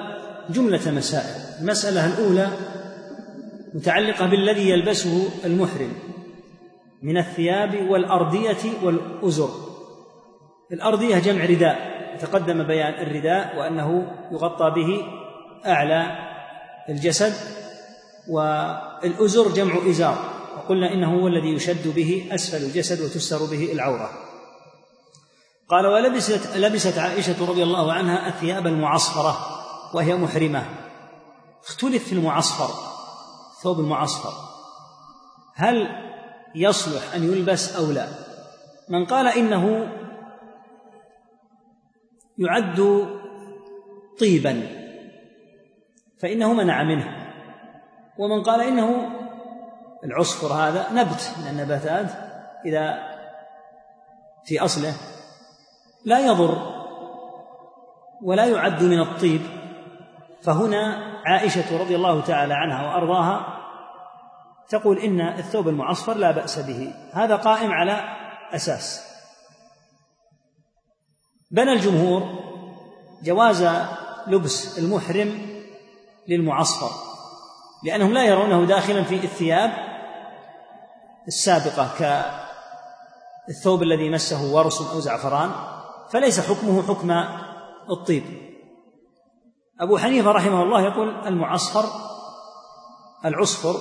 جملة 0.49 0.91
مسائل. 0.91 1.61
المسألة 1.61 2.07
الأولى 2.07 2.47
متعلقة 3.73 4.25
بالذي 4.25 4.69
يلبسه 4.69 5.29
المحرم 5.45 5.93
من 7.03 7.17
الثياب 7.17 7.89
والارديه 7.89 8.83
والأزر. 8.83 9.49
الارديه 10.71 11.19
جمع 11.19 11.45
رداء. 11.45 11.91
تقدم 12.19 12.63
بيان 12.63 12.93
الرداء 12.93 13.57
وأنه 13.57 14.11
يغطى 14.31 14.69
به 14.69 15.01
أعلى 15.65 16.05
الجسد 16.89 17.60
والأزر 18.27 19.51
جمع 19.51 19.89
إزار 19.89 20.17
وقلنا 20.57 20.93
إنه 20.93 21.21
هو 21.21 21.27
الذي 21.27 21.47
يشد 21.47 21.87
به 21.95 22.29
أسفل 22.31 22.63
الجسد 22.63 23.01
وتستر 23.01 23.45
به 23.45 23.71
العورة. 23.71 24.09
قال 25.69 25.87
ولبست 25.87 26.57
لبست 26.57 26.97
عائشة 26.97 27.49
رضي 27.49 27.63
الله 27.63 27.93
عنها 27.93 28.27
الثياب 28.27 28.67
المعصفرة 28.67 29.37
وهي 29.93 30.15
محرمة. 30.15 30.65
اختلف 31.63 32.03
في 32.03 32.13
المعصفر 32.13 32.73
ثوب 33.63 33.79
المعصفر. 33.79 34.33
هل 35.55 35.87
يصلح 36.55 37.15
أن 37.15 37.23
يلبس 37.23 37.75
أو 37.75 37.91
لا؟ 37.91 38.07
من 38.89 39.05
قال 39.05 39.27
إنه 39.27 39.91
يعد 42.37 43.07
طيبا 44.19 44.67
فإنه 46.21 46.53
منع 46.53 46.83
منه. 46.83 47.20
ومن 48.21 48.43
قال 48.43 48.61
إنه 48.61 49.09
العصفر 50.03 50.53
هذا 50.53 50.91
نبت 50.91 51.35
من 51.41 51.47
النباتات 51.47 52.11
إذا 52.65 53.11
في 54.45 54.59
أصله 54.59 54.93
لا 56.05 56.19
يضر 56.19 56.81
ولا 58.23 58.45
يعد 58.45 58.83
من 58.83 58.99
الطيب. 58.99 59.41
فهنا 60.41 61.11
عائشة 61.25 61.81
رضي 61.81 61.95
الله 61.95 62.21
تعالى 62.21 62.53
عنها 62.53 62.87
وأرضاها 62.87 63.57
تقول 64.69 64.97
إن 64.97 65.21
الثوب 65.21 65.67
المعصفر 65.67 66.13
لا 66.13 66.31
بأس 66.31 66.59
به 66.59 66.93
هذا 67.13 67.35
قائم 67.35 67.71
على 67.71 68.03
أساس. 68.51 69.11
بنى 71.51 71.73
الجمهور 71.73 72.23
جواز 73.23 73.67
لبس 74.27 74.79
المحرم 74.79 75.61
للمعصفر. 76.27 77.10
لأنهم 77.83 78.13
لا 78.13 78.25
يرونه 78.25 78.65
داخلا 78.65 79.03
في 79.03 79.15
الثياب 79.15 79.71
السابقة 81.27 81.89
كالثوب 83.47 83.83
الذي 83.83 84.09
مسه 84.09 84.53
ورس 84.53 84.81
أو 84.93 84.99
زعفران 84.99 85.51
فليس 86.09 86.39
حكمه 86.39 86.81
حكم 86.81 87.11
الطيب. 87.89 88.23
أبو 89.79 89.97
حنيفة 89.97 90.31
رحمه 90.31 90.63
الله 90.63 90.81
يقول 90.81 91.27
المعصفر 91.27 91.85
العصفر 93.25 93.79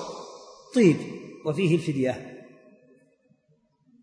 طيب 0.74 0.96
وفيه 1.46 1.74
الفدية. 1.74 2.44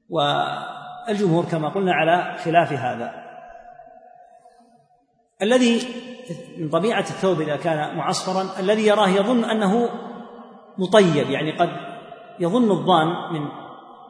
والجمهور 0.10 1.46
كما 1.46 1.70
قلنا 1.70 1.94
على 1.94 2.38
خلاف 2.38 2.74
هذا. 2.74 3.12
الذي 5.42 5.82
من 6.58 6.70
طبيعة 6.70 7.00
الثوب 7.00 7.42
إذا 7.42 7.56
كان 7.56 7.98
معصفرا 7.98 8.60
الذي 8.60 8.88
يراه 8.88 9.08
يظن 9.08 9.46
أنه 9.46 9.90
مطيب 10.78 11.30
يعني 11.30 11.58
قد 11.58 11.70
يظن 12.40 12.72
الظان 12.72 13.08
من 13.08 13.48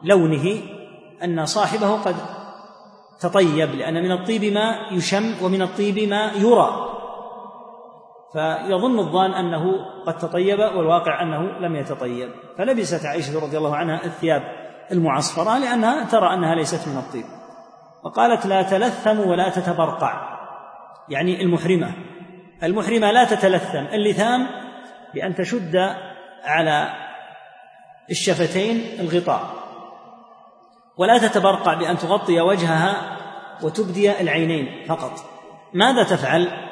لونه 0.02 0.60
أن 1.24 1.46
صاحبه 1.46 2.02
قد 2.02 2.16
تطيب 3.20 3.74
لأن 3.74 3.94
من 3.94 4.12
الطيب 4.12 4.44
ما 4.44 4.74
يشم 4.92 5.34
ومن 5.42 5.62
الطيب 5.62 6.08
ما 6.08 6.32
يرى. 6.32 6.88
فيظن 8.32 8.98
الظان 8.98 9.30
أنه 9.30 9.64
قد 10.06 10.18
تطيب 10.18 10.58
والواقع 10.58 11.22
أنه 11.22 11.58
لم 11.58 11.76
يتطيب. 11.76 12.30
فلبست 12.58 13.06
عائشة 13.06 13.44
رضي 13.44 13.58
الله 13.58 13.76
عنها 13.76 14.04
الثياب 14.04 14.42
المعصفرة 14.92 15.58
لأنها 15.58 16.04
ترى 16.04 16.34
أنها 16.34 16.54
ليست 16.54 16.88
من 16.88 16.96
الطيب. 16.96 17.24
وقالت 18.04 18.46
لا 18.46 18.62
تلثم 18.62 19.20
ولا 19.20 19.48
تتبرقع. 19.48 20.37
يعني 21.10 21.42
المحرمة. 21.42 21.92
المحرمة 22.62 23.10
لا 23.10 23.24
تتلثم 23.24 23.84
اللثام 23.92 24.46
بأن 25.14 25.34
تشد 25.34 25.76
على 26.44 26.92
الشفتين 28.10 29.00
الغطاء. 29.00 29.54
ولا 30.96 31.18
تتبرقع 31.18 31.74
بأن 31.74 31.98
تغطي 31.98 32.40
وجهها 32.40 33.18
وتبدي 33.62 34.20
العينين 34.20 34.86
فقط. 34.88 35.12
ماذا 35.74 36.02
تفعل؟ 36.02 36.68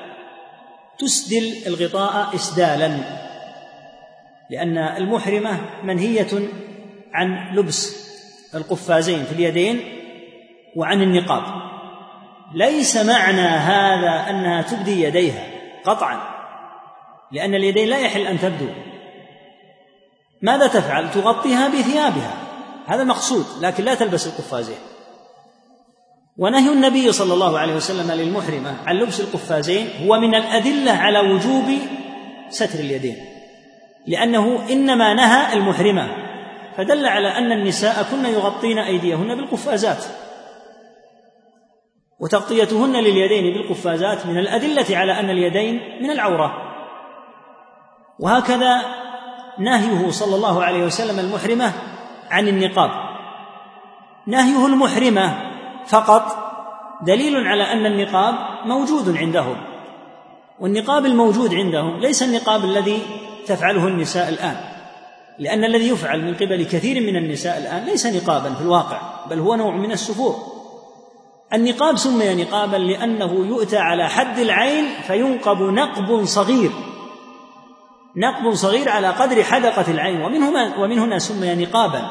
تسدل 0.99 1.67
الغطاء 1.67 2.35
اسدالا 2.35 2.97
لأن 4.51 4.79
المحرمة 4.79 5.61
منهية 5.85 6.49
عن 7.13 7.57
لبس 7.57 8.07
القفازين 8.55 9.25
في 9.25 9.33
اليدين 9.33 9.81
وعن 10.77 11.03
النقاب. 11.03 11.43
ليس 12.55 12.97
معنى 12.97 13.49
هذا 13.49 14.31
أنها 14.31 14.63
تبدي 14.63 15.03
يديها 15.03 15.45
قطعا 15.85 16.21
لأن 17.33 17.55
اليدين 17.55 17.89
لا 17.89 17.99
يحل 17.99 18.27
أن 18.27 18.39
تبدو. 18.39 18.69
ماذا 20.43 20.67
تفعل؟ 20.67 21.11
تغطيها 21.11 21.69
بثيابها. 21.69 22.35
هذا 22.87 23.05
مقصود 23.05 23.45
لكن 23.61 23.85
لا 23.85 23.95
تلبس 23.95 24.27
القفازين 24.27 24.79
ونهي 26.37 26.73
النبي 26.73 27.13
صلى 27.13 27.35
الله 27.35 27.59
عليه 27.59 27.77
وسلم 27.77 28.13
للمحرمة 28.13 28.75
عن 28.87 28.97
لبس 28.97 29.21
القفازين 29.21 29.89
هو 30.07 30.21
من 30.21 30.35
الأدلة 30.35 30.93
على 30.93 31.21
وجوب 31.21 31.79
ستر 32.49 32.79
اليدين 32.79 33.17
لأنه 34.07 34.73
إنما 34.73 35.15
نهى 35.15 35.53
المحرمة. 35.53 36.09
فدل 36.77 37.07
على 37.07 37.29
أن 37.29 37.53
النساء 37.53 38.07
كن 38.11 38.27
يغطين 38.27 38.79
أيديهن 38.79 39.35
بالقفازات. 39.37 40.05
وتغطيتهن 42.21 42.93
لليدين 42.93 43.55
بالقفازات 43.55 44.27
من 44.27 44.39
الأدلة 44.39 44.97
على 44.97 45.21
أن 45.21 45.31
اليدين 45.31 46.03
من 46.03 46.11
العورة. 46.11 46.53
وهكذا 48.19 48.83
نهيه 49.59 50.11
صلى 50.11 50.37
الله 50.37 50.65
عليه 50.65 50.85
وسلم 50.85 51.19
المحرمة 51.19 51.73
عن 52.31 52.49
النقاب. 52.49 52.91
نهيه 54.27 54.67
المحرمة 54.67 55.53
فقط 55.87 56.47
دليل 57.03 57.47
على 57.47 57.63
أن 57.63 57.87
النقاب 57.87 58.35
موجود 58.65 59.17
عندهم 59.17 59.57
والنقاب 60.61 61.07
الموجود 61.07 61.55
عندهم 61.55 62.01
ليس 62.01 62.23
النقاب 62.23 62.65
الذي 62.65 63.03
تفعله 63.47 63.87
النساء 63.87 64.29
الآن 64.29 64.57
لأن 65.39 65.65
الذي 65.65 65.89
يفعل 65.89 66.25
من 66.25 66.35
قبل 66.35 66.65
كثير 66.65 67.01
من 67.01 67.17
النساء 67.17 67.59
الآن 67.59 67.85
ليس 67.85 68.07
نقابا 68.07 68.55
في 68.55 68.61
الواقع 68.61 69.01
بل 69.31 69.39
هو 69.39 69.55
نوع 69.55 69.77
من 69.77 69.93
السفور. 69.93 70.56
النقاب 71.55 71.97
سمي 71.97 72.35
نقابا 72.35 72.77
لأنه 72.77 73.33
يؤتى 73.35 73.79
على 73.79 74.09
حد 74.09 74.39
العين 74.39 74.85
فينقب 75.07 75.63
نقب 75.63 76.25
صغير. 76.25 76.71
نقب 78.17 78.55
صغير 78.55 78.89
على 78.89 79.09
قدر 79.09 79.43
حدقة 79.43 79.91
العين. 79.91 80.23
ومن 80.23 80.43
هنا 80.43 80.77
ومن 80.79 80.99
هنا 80.99 81.19
سمي 81.19 81.55
نقابا. 81.55 82.03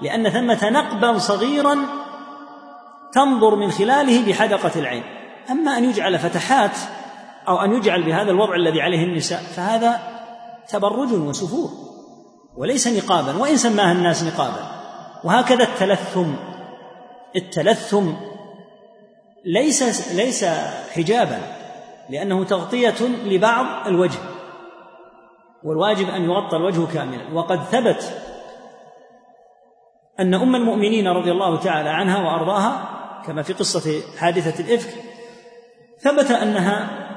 لأن 0.00 0.30
ثمة 0.30 0.70
نقبا 0.70 1.18
صغيرا 1.18 1.76
تنظر 3.12 3.56
من 3.56 3.70
خلاله 3.70 4.26
بحدقة 4.26 4.70
العين. 4.76 5.02
أما 5.50 5.78
أن 5.78 5.84
يجعل 5.84 6.18
فتحات 6.18 6.76
أو 7.48 7.56
أن 7.64 7.72
يجعل 7.72 8.02
بهذا 8.02 8.30
الوضع 8.30 8.54
الذي 8.54 8.80
عليه 8.80 9.04
النساء 9.04 9.40
فهذا 9.40 10.00
تبرج 10.68 11.12
وسفور. 11.12 11.70
وليس 12.56 12.88
نقابا. 12.88 13.36
وإن 13.36 13.56
سماها 13.56 13.92
الناس 13.92 14.24
نقابا. 14.24 14.70
وهكذا 15.24 15.64
التلثم. 15.64 16.32
التلثم 17.36 18.12
ليس 19.44 20.12
ليس 20.12 20.44
حجابا 20.94 21.40
لأنه 22.10 22.44
تغطية 22.44 23.06
لبعض 23.24 23.86
الوجه 23.86 24.18
والواجب 25.64 26.08
أن 26.08 26.24
يغطى 26.24 26.56
الوجه 26.56 26.92
كاملا. 26.92 27.34
وقد 27.34 27.64
ثبت 27.64 28.22
أن 30.20 30.34
أم 30.34 30.54
المؤمنين 30.54 31.08
رضي 31.08 31.30
الله 31.30 31.60
تعالى 31.60 31.88
عنها 31.88 32.18
وأرضاها 32.18 32.98
كما 33.26 33.42
في 33.42 33.52
قصة 33.52 34.02
حادثة 34.18 34.64
الإفك 34.64 34.94
ثبت 36.00 36.30
أنها 36.30 37.08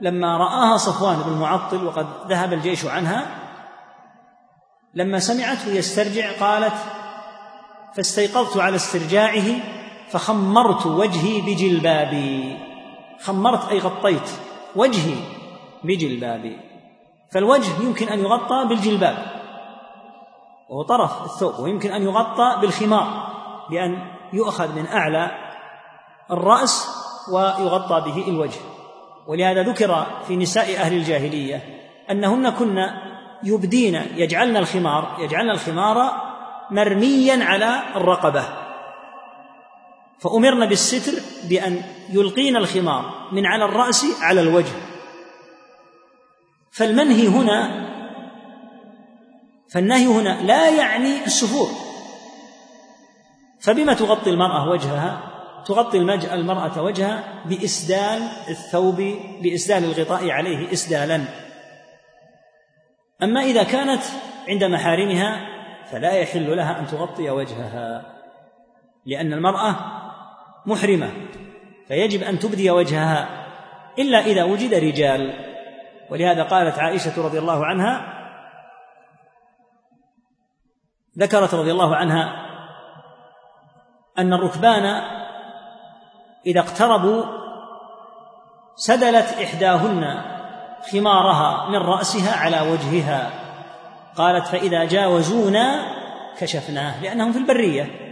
لما 0.00 0.36
رآها 0.36 0.76
صفوان 0.76 1.16
بن 1.16 1.32
معطل 1.32 1.86
وقد 1.86 2.06
ذهب 2.28 2.52
الجيش 2.52 2.86
عنها 2.86 3.26
لما 4.94 5.18
سمعته 5.18 5.68
يسترجع 5.68 6.30
قالت 6.40 6.74
فاستيقظت 7.94 8.56
على 8.56 8.76
استرجاعه 8.76 9.77
فخمرت 10.10 10.86
وجهي 10.86 11.40
بجلبابي. 11.40 12.58
خمرت 13.20 13.68
أي 13.68 13.78
غطيت 13.78 14.30
وجهي 14.76 15.16
بجلبابي. 15.84 16.56
فالوجه 17.32 17.82
يمكن 17.82 18.08
أن 18.08 18.18
يغطى 18.18 18.64
بالجلباب. 18.68 19.18
وهو 20.70 20.82
طرف 20.82 21.24
الثوب 21.24 21.64
ويمكن 21.64 21.92
أن 21.92 22.02
يغطى 22.02 22.58
بالخمار 22.60 23.28
بأن 23.70 23.98
يؤخذ 24.32 24.74
من 24.74 24.86
أعلى 24.86 25.30
الرأس 26.30 26.88
ويغطى 27.32 28.00
به 28.00 28.28
الوجه. 28.28 28.60
ولهذا 29.26 29.62
ذكر 29.62 30.06
في 30.26 30.36
نساء 30.36 30.80
أهل 30.80 30.92
الجاهلية 30.92 31.62
أنهن 32.10 32.50
كن 32.50 32.86
يبدين 33.42 33.94
يجعلن 33.94 34.56
الخمار 34.56 35.16
يجعلن 35.18 35.50
الخمار 35.50 36.12
مرميا 36.70 37.44
على 37.44 37.82
الرقبة. 37.96 38.44
فأمرن 40.20 40.66
بالستر 40.66 41.12
بأن 41.48 41.82
يلقين 42.10 42.56
الخمار 42.56 43.28
من 43.32 43.46
على 43.46 43.64
الرأس 43.64 44.06
على 44.20 44.40
الوجه. 44.40 44.72
فالمنهي 46.70 47.28
هنا 47.28 47.88
فالنهي 49.72 50.06
هنا 50.06 50.42
لا 50.42 50.68
يعني 50.68 51.24
السفور. 51.26 51.68
فبما 53.60 53.94
تغطي 53.94 54.30
المرأة 54.30 54.68
وجهها 54.68 55.24
تغطي 55.66 55.98
المرأة 56.34 56.82
وجهها 56.82 57.44
بإسدال 57.44 58.22
الثوب 58.48 58.96
بإسدال 59.42 59.84
الغطاء 59.84 60.30
عليه 60.30 60.72
إسدالا. 60.72 61.24
أما 63.22 63.40
إذا 63.40 63.62
كانت 63.62 64.02
عند 64.48 64.64
محارمها 64.64 65.58
فلا 65.90 66.12
يحل 66.12 66.56
لها 66.56 66.80
أن 66.80 66.86
تغطي 66.86 67.30
وجهها 67.30 68.14
لأن 69.06 69.32
المرأة 69.32 69.97
محرمة 70.68 71.10
فيجب 71.88 72.22
أن 72.22 72.38
تبدي 72.38 72.70
وجهها 72.70 73.28
إلا 73.98 74.18
إذا 74.18 74.44
وجد 74.44 74.74
رجال. 74.74 75.48
ولهذا 76.10 76.42
قالت 76.42 76.78
عائشة 76.78 77.24
رضي 77.24 77.38
الله 77.38 77.66
عنها 77.66 78.14
ذكرت 81.18 81.54
رضي 81.54 81.72
الله 81.72 81.96
عنها 81.96 82.46
أن 84.18 84.32
الركبان 84.32 85.02
إذا 86.46 86.60
اقتربوا 86.60 87.24
سدلت 88.76 89.26
إحداهن 89.42 90.22
خمارها 90.92 91.68
من 91.68 91.76
رأسها 91.76 92.36
على 92.36 92.60
وجهها. 92.70 93.30
قالت 94.16 94.46
فإذا 94.46 94.84
جاوزونا 94.84 95.82
كشفناه 96.38 97.02
لأنهم 97.02 97.32
في 97.32 97.38
البرية. 97.38 98.07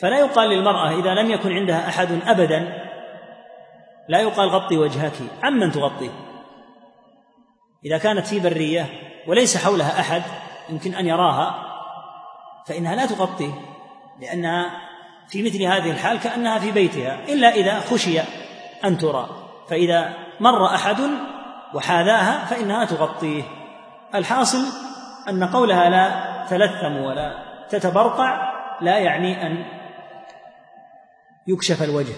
فلا 0.00 0.18
يقال 0.18 0.48
للمرأة 0.48 0.90
إذا 1.00 1.14
لم 1.14 1.30
يكن 1.30 1.52
عندها 1.52 1.88
أحد 1.88 2.18
أبدا 2.26 2.90
لا 4.08 4.20
يقال 4.20 4.48
غطي 4.48 4.76
وجهك 4.76 5.12
عمن 5.42 5.72
تغطيه 5.72 6.10
إذا 7.84 7.98
كانت 7.98 8.26
في 8.26 8.40
برية 8.40 8.86
وليس 9.26 9.64
حولها 9.64 10.00
أحد 10.00 10.22
يمكن 10.70 10.94
أن 10.94 11.06
يراها 11.06 11.70
فإنها 12.66 12.96
لا 12.96 13.06
تغطيه 13.06 13.52
لأنها 14.20 14.70
في 15.28 15.42
مثل 15.42 15.62
هذه 15.62 15.90
الحال 15.90 16.20
كأنها 16.20 16.58
في 16.58 16.72
بيتها 16.72 17.18
إلا 17.28 17.54
إذا 17.54 17.80
خشي 17.80 18.20
أن 18.84 18.98
ترى. 18.98 19.28
فإذا 19.68 20.14
مر 20.40 20.66
أحد 20.66 20.96
وحاذاها 21.74 22.44
فإنها 22.44 22.84
تغطيه. 22.84 23.42
الحاصل 24.14 24.64
أن 25.28 25.44
قولها 25.44 25.90
لا 25.90 26.24
تلثم 26.46 26.96
ولا 26.96 27.34
تتبرقع 27.68 28.52
لا 28.80 28.98
يعني 28.98 29.46
أن 29.46 29.79
يكشف 31.52 31.82
الوجه 31.82 32.14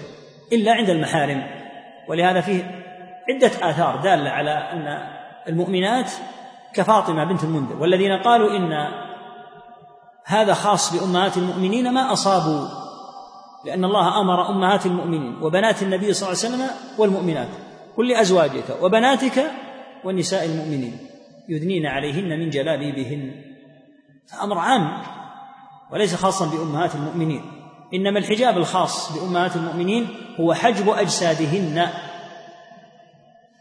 إلا 0.52 0.72
عند 0.72 0.90
المحارم. 0.90 1.62
ولهذا 2.08 2.40
فيه 2.40 2.82
عدة 3.28 3.70
آثار 3.70 3.96
دالة 3.96 4.30
على 4.30 4.50
أن 4.50 5.12
المؤمنات 5.48 6.10
كفاطمة 6.74 7.24
بنت 7.24 7.44
المنذر 7.44 7.76
والذين 7.76 8.22
قالوا 8.22 8.56
إن 8.56 8.88
هذا 10.24 10.54
خاص 10.54 10.96
بأمهات 10.96 11.36
المؤمنين 11.36 11.92
ما 11.94 12.12
أصابوا 12.12 12.68
لأن 13.64 13.84
الله 13.84 14.20
أمر 14.20 14.50
أمهات 14.50 14.86
المؤمنين 14.86 15.42
وبنات 15.42 15.82
النبي 15.82 16.12
صلى 16.12 16.28
الله 16.28 16.44
عليه 16.44 16.54
وسلم 16.54 16.76
والمؤمنات 16.98 17.48
قل 17.96 18.08
لأزواجك 18.08 18.82
وبناتك 18.82 19.50
والنساء 20.04 20.44
المؤمنين 20.44 20.98
يدنين 21.48 21.86
عليهن 21.86 22.38
من 22.38 22.50
جلابيبهن. 22.50 23.42
فأمر 24.26 24.58
عام 24.58 25.02
وليس 25.92 26.14
خاصا 26.14 26.46
بأمهات 26.46 26.94
المؤمنين. 26.94 27.51
إنما 27.94 28.18
الحجاب 28.18 28.58
الخاص 28.58 29.12
بأمهات 29.12 29.56
المؤمنين 29.56 30.08
هو 30.40 30.54
حجب 30.54 30.88
أجسادهن. 30.88 31.88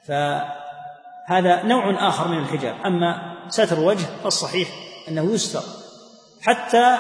فهذا 0.07 1.63
نوع 1.63 2.07
آخر 2.07 2.27
من 2.27 2.37
الحجاب. 2.37 2.75
أما 2.85 3.35
ستر 3.49 3.77
الوجه 3.77 4.05
فالصحيح 4.23 4.69
أنه 5.07 5.33
يستر. 5.33 5.63
حتى 6.41 6.97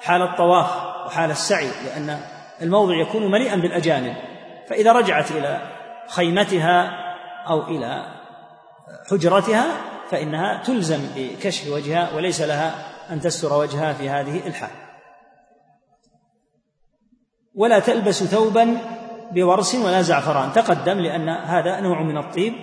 حال 0.00 0.22
الطواف 0.22 0.70
وحال 1.06 1.30
السعي 1.30 1.70
لأن 1.84 2.20
الموضع 2.62 2.94
يكون 2.94 3.30
مليئا 3.30 3.56
بالأجانب. 3.56 4.16
فإذا 4.68 4.92
رجعت 4.92 5.30
إلى 5.30 5.60
خيمتها 6.08 6.90
أو 7.48 7.68
إلى 7.68 8.04
حجرتها 9.10 9.64
فإنها 10.10 10.62
تلزم 10.62 11.00
بكشف 11.16 11.68
وجهها 11.68 12.14
وليس 12.14 12.40
لها 12.40 12.74
أن 13.10 13.20
تستر 13.20 13.52
وجهها 13.52 13.92
في 13.92 14.08
هذه 14.08 14.46
الحال. 14.46 14.89
ولا 17.60 17.78
تلبس 17.78 18.24
ثوبا 18.24 18.76
بورس 19.32 19.74
ولا 19.74 20.02
زعفران. 20.02 20.52
تقدم 20.52 20.98
لأن 20.98 21.28
هذا 21.28 21.80
نوع 21.80 22.02
من 22.02 22.16
الطيب. 22.18 22.54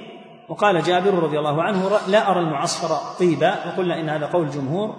وقال 0.50 0.84
جابر 0.84 1.14
رضي 1.14 1.40
الله 1.40 1.64
عنه 1.64 2.00
لا 2.08 2.32
أرى 2.32 2.40
المعصفر 2.40 3.20
طيبا. 3.20 3.50
وقلنا 3.68 4.00
إن 4.00 4.10
هذا 4.10 4.26
قول 4.26 4.50
جمهور. 4.50 4.96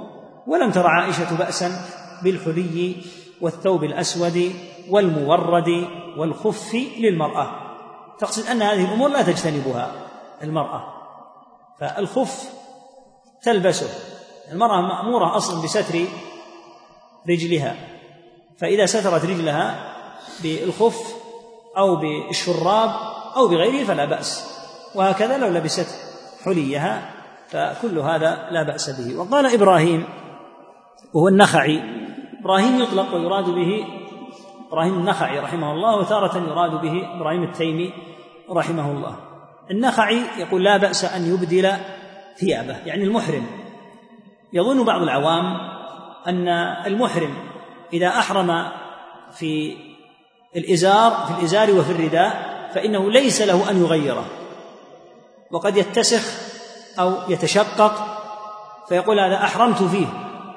ولم 0.46 0.70
تر 0.70 0.86
عائشة 0.86 1.38
بأسا 1.38 1.70
بالحلي 2.22 2.96
والثوب 3.40 3.84
الأسود 3.84 4.52
والمورد 4.90 5.88
والخف 6.18 6.74
للمرأة. 6.98 7.46
تقصد 8.18 8.46
أن 8.46 8.62
هذه 8.62 8.84
الأمور 8.84 9.08
لا 9.08 9.22
تجتنبها 9.22 9.92
المرأة. 10.42 10.94
فالخف 11.80 12.52
تلبسه. 13.42 13.90
المرأة 14.52 14.80
مأمورة 14.80 15.36
أصلا 15.36 15.62
بستر 15.62 15.98
رجلها. 17.28 17.97
فإذا 18.58 18.86
سترت 18.86 19.24
رجلها 19.24 19.94
بالخف 20.42 21.14
أو 21.76 21.96
بالشراب 21.96 22.90
أو 23.36 23.48
بغيره 23.48 23.84
فلا 23.84 24.04
بأس. 24.04 24.58
وهكذا 24.94 25.38
لو 25.38 25.48
لبست 25.48 25.88
حليها 26.44 27.10
فكل 27.48 27.98
هذا 27.98 28.48
لا 28.50 28.62
بأس 28.62 28.90
به. 28.90 29.18
وقال 29.18 29.54
إبراهيم 29.54 30.04
وهو 31.14 31.28
النخعي 31.28 31.82
إبراهيم 32.40 32.82
يطلق 32.82 33.14
ويراد 33.14 33.44
به 33.44 33.86
إبراهيم 34.68 34.94
النخعي 34.94 35.38
رحمه 35.38 35.72
الله 35.72 35.96
وتارة 35.96 36.38
يراد 36.38 36.70
به 36.70 37.16
إبراهيم 37.16 37.42
التيمي 37.42 37.92
رحمه 38.50 38.90
الله. 38.90 39.16
النخعي 39.70 40.22
يقول 40.38 40.64
لا 40.64 40.76
بأس 40.76 41.04
أن 41.04 41.34
يبدل 41.34 41.72
ثيابه 42.36 42.76
يعني 42.86 43.04
المحرم. 43.04 43.46
يظن 44.52 44.84
بعض 44.84 45.02
العوام 45.02 45.44
أن 46.26 46.48
المحرم 46.86 47.34
إذا 47.92 48.08
أحرم 48.08 48.72
في 49.32 49.76
الإزار 50.56 51.10
في 51.26 51.38
الإزار 51.38 51.70
وفي 51.70 51.92
الرداء 51.92 52.58
فإنه 52.74 53.10
ليس 53.10 53.42
له 53.42 53.70
أن 53.70 53.82
يغيره. 53.82 54.24
وقد 55.50 55.76
يتسخ 55.76 56.22
أو 56.98 57.14
يتشقق 57.28 58.18
فيقول 58.88 59.20
هذا 59.20 59.36
أحرمت 59.36 59.82
فيه 59.82 60.06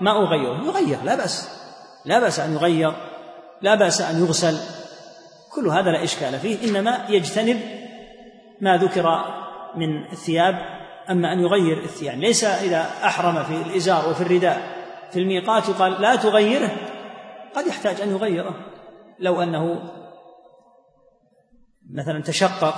ما 0.02 0.12
أغيره. 0.12 0.66
يغير 0.66 0.98
لا 1.04 1.16
بأس. 1.16 1.50
لا 2.06 2.20
بأس 2.20 2.40
أن 2.40 2.54
يغير 2.54 2.94
لا 3.62 3.76
بأس 3.76 4.02
أن 4.02 4.20
يغسل. 4.20 4.58
كل 5.56 5.68
هذا 5.68 5.92
لا 5.92 6.04
إشكال 6.04 6.40
فيه 6.40 6.70
إنما 6.70 7.06
يجتنب 7.10 7.62
ما 8.62 8.78
ذكر 8.78 9.26
من 9.76 10.12
الثياب 10.12 10.56
أما 11.10 11.34
أن 11.34 11.40
يغير 11.40 11.78
الثياب. 11.84 12.20
ليس 12.20 12.44
إذا 12.44 12.90
أحرم 13.04 13.44
في 13.44 13.70
الإزار 13.70 14.10
وفي 14.10 14.22
الرداء. 14.22 14.82
في 15.12 15.20
الميقات 15.20 15.70
يقال 15.70 16.02
لا 16.02 16.16
تغيره 16.16 16.70
قد 17.56 17.68
يحتاج 17.68 18.02
أن 18.02 18.10
يغيره. 18.10 18.56
لو 19.20 19.42
أنه 19.44 19.92
مثلا 21.90 22.22
تشقق 22.22 22.76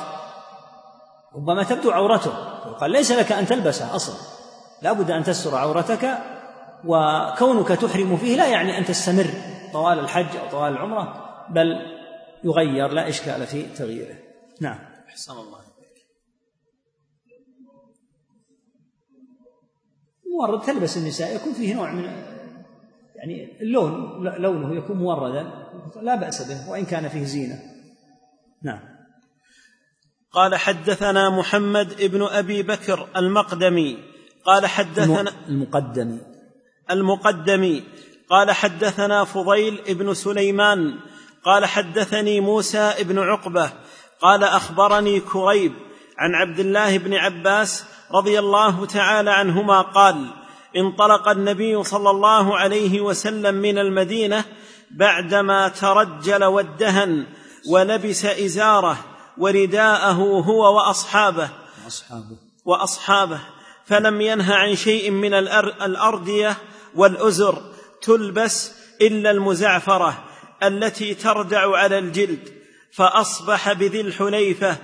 ربما 1.35 1.63
تبدو 1.63 1.91
عورته. 1.91 2.31
قال 2.73 2.91
ليس 2.91 3.11
لك 3.11 3.31
أن 3.31 3.45
تلبسه 3.45 3.95
أصلا. 3.95 4.15
لا 4.81 4.93
بد 4.93 5.11
أن 5.11 5.23
تستر 5.23 5.55
عورتك 5.55 6.17
وكونك 6.85 7.67
تحرم 7.67 8.17
فيه 8.17 8.35
لا 8.35 8.47
يعني 8.47 8.77
أن 8.77 8.85
تستمر 8.85 9.27
طوال 9.73 9.99
الحج 9.99 10.37
أو 10.37 10.49
طوال 10.51 10.71
العمرة 10.71 11.25
بل 11.49 11.67
يغير 12.43 12.87
لا 12.87 13.09
إشكال 13.09 13.47
في 13.47 13.63
تغييره. 13.63 14.15
نعم. 14.61 14.79
أحسن 15.09 15.33
الله 15.33 15.63
مورد 20.33 20.61
تلبس 20.61 20.97
النساء 20.97 21.35
يكون 21.35 21.53
فيه 21.53 21.73
نوع 21.73 21.91
من 21.91 22.32
يعني 23.23 23.61
اللون 23.61 24.23
لونه 24.37 24.75
يكون 24.75 24.97
موردا 24.97 25.51
لا 26.01 26.15
بأس 26.15 26.41
به 26.41 26.69
وإن 26.69 26.85
كان 26.85 27.09
فيه 27.09 27.23
زينة. 27.23 27.59
نعم. 28.63 28.79
قال 30.31 30.55
حدثنا 30.55 31.29
محمد 31.29 31.91
ابن 32.01 32.23
أبي 32.23 32.63
بكر 32.63 33.07
المقدمي. 33.17 33.97
قال 34.45 34.65
حدثنا 34.65 35.31
المقدمي. 35.49 36.19
المقدمي. 36.91 37.83
قال 38.29 38.51
حدثنا 38.51 39.23
فضيل 39.23 39.81
ابن 39.87 40.13
سليمان. 40.13 40.99
قال 41.45 41.65
حدثني 41.65 42.39
موسى 42.39 42.77
ابن 42.77 43.19
عقبة. 43.19 43.71
قال 44.21 44.43
أخبرني 44.43 45.19
كريب 45.19 45.73
عن 46.17 46.35
عبد 46.35 46.59
الله 46.59 46.97
بن 46.97 47.13
عباس 47.13 47.85
رضي 48.11 48.39
الله 48.39 48.85
تعالى 48.85 49.31
عنهما 49.31 49.81
قال 49.81 50.42
انطلق 50.77 51.29
النبي 51.29 51.83
صلى 51.83 52.09
الله 52.09 52.57
عليه 52.57 53.01
وسلم 53.01 53.55
من 53.55 53.77
المدينة 53.77 54.45
بعدما 54.91 55.67
ترجل 55.67 56.43
وادهن 56.43 57.25
ولبس 57.69 58.25
إزاره 58.25 58.97
ورداءه 59.37 60.41
هو 60.45 60.75
وأصحابه. 60.75 61.49
وأصحابه. 61.85 62.37
وأصحابه. 62.65 63.39
فلم 63.85 64.21
ينه 64.21 64.53
عن 64.53 64.75
شيء 64.75 65.11
من 65.11 65.33
الارديه 65.81 66.57
والأزر 66.95 67.61
تلبس 68.01 68.71
إلا 69.01 69.31
المزعفرة 69.31 70.23
التي 70.63 71.13
تردع 71.13 71.77
على 71.77 71.99
الجلد. 71.99 72.49
فأصبح 72.93 73.73
بذي 73.73 74.01
الحليفة 74.01 74.77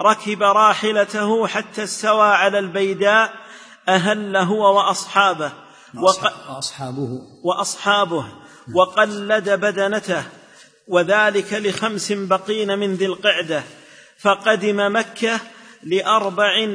ركب 0.00 0.42
راحلته 0.42 1.46
حتى 1.46 1.84
استوى 1.84 2.28
على 2.28 2.58
البيداء 2.58 3.43
أهل 3.88 4.36
هو 4.36 4.76
وأصحابه. 4.76 5.52
وأصحابه. 5.94 7.22
وأصحابه. 7.42 8.26
وقلد 8.74 9.50
بدنته. 9.50 10.22
وذلك 10.88 11.52
لخمس 11.52 12.12
بقين 12.12 12.78
من 12.78 12.94
ذي 12.94 13.06
القعدة. 13.06 13.62
فقدم 14.18 14.96
مكة 14.96 15.40
لأربع 15.82 16.68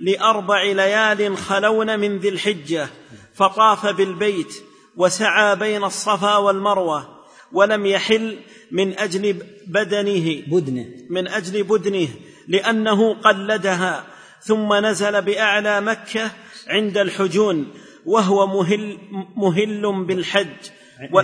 لأربع 0.00 0.62
ليال 0.62 1.38
خلون 1.38 1.98
من 1.98 2.18
ذي 2.18 2.28
الحجة. 2.28 2.88
فطاف 3.34 3.86
بالبيت 3.86 4.54
وسعى 4.96 5.56
بين 5.56 5.84
الصفا 5.84 6.36
والمروة. 6.36 7.16
ولم 7.52 7.86
يحل 7.86 8.38
من 8.70 8.98
أجل 8.98 9.42
بدنه. 9.66 10.42
بدنه. 10.46 10.86
من 11.10 11.28
أجل 11.28 11.62
بدنه. 11.62 12.08
لأنه 12.48 13.14
قلدها. 13.14 14.04
ثم 14.42 14.74
نزل 14.74 15.22
بأعلى 15.22 15.80
مكة 15.80 16.30
عند 16.66 16.98
الحجون 16.98 17.72
وهو 18.06 18.46
مهل 18.46 18.98
مهل 19.36 20.04
بالحج. 20.04 20.70
و 21.12 21.18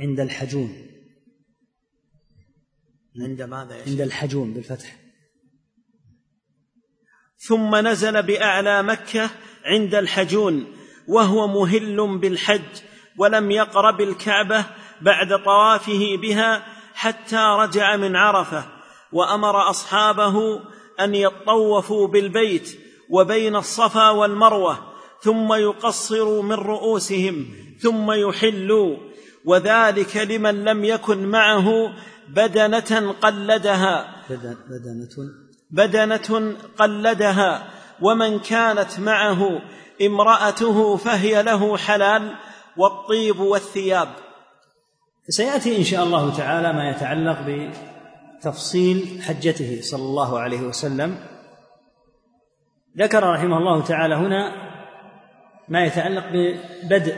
عند 0.00 0.20
الحجون. 0.20 0.74
عند 3.20 3.42
ماذا 3.42 3.82
عند 3.86 4.00
الحجون 4.00 4.54
بالفتح. 4.54 4.96
ثم 7.36 7.76
نزل 7.76 8.22
بأعلى 8.22 8.82
مكة 8.82 9.30
عند 9.64 9.94
الحجون 9.94 10.66
وهو 11.08 11.46
مهل 11.46 12.18
بالحج 12.18 12.82
ولم 13.18 13.50
يقرب 13.50 14.00
الكعبة 14.00 14.66
بعد 15.00 15.44
طوافه 15.44 16.16
بها 16.16 16.66
حتى 16.94 17.56
رجع 17.58 17.96
من 17.96 18.16
عرفة 18.16 18.64
وأمر 19.12 19.70
أصحابه 19.70 20.60
أن 21.00 21.14
يطوفوا 21.14 22.08
بالبيت 22.08 22.83
وبين 23.10 23.56
الصفا 23.56 24.10
والمروة 24.10 24.78
ثم 25.20 25.52
يقصروا 25.52 26.42
من 26.42 26.52
رؤوسهم 26.52 27.46
ثم 27.80 28.12
يحلوا 28.12 28.96
وذلك 29.44 30.16
لمن 30.16 30.64
لم 30.64 30.84
يكن 30.84 31.26
معه 31.26 31.92
بدنة 32.28 33.14
قلدها. 33.22 34.14
بدنة. 34.70 35.16
بدنة 35.70 36.56
قلدها. 36.78 37.70
ومن 38.02 38.38
كانت 38.38 39.00
معه 39.00 39.62
امرأته 40.02 40.96
فهي 40.96 41.42
له 41.42 41.76
حلال 41.76 42.34
والطيب 42.76 43.40
والثياب. 43.40 44.08
سيأتي 45.28 45.78
إن 45.78 45.84
شاء 45.84 46.04
الله 46.04 46.36
تعالى 46.36 46.72
ما 46.72 46.90
يتعلق 46.90 47.38
بتفصيل 48.40 49.22
حجته 49.22 49.78
صلى 49.82 50.02
الله 50.02 50.38
عليه 50.38 50.60
وسلم. 50.60 51.33
ذكر 52.98 53.32
رحمه 53.32 53.58
الله 53.58 53.82
تعالى 53.82 54.14
هنا 54.14 54.52
ما 55.68 55.84
يتعلق 55.84 56.24
ببدء 56.32 57.16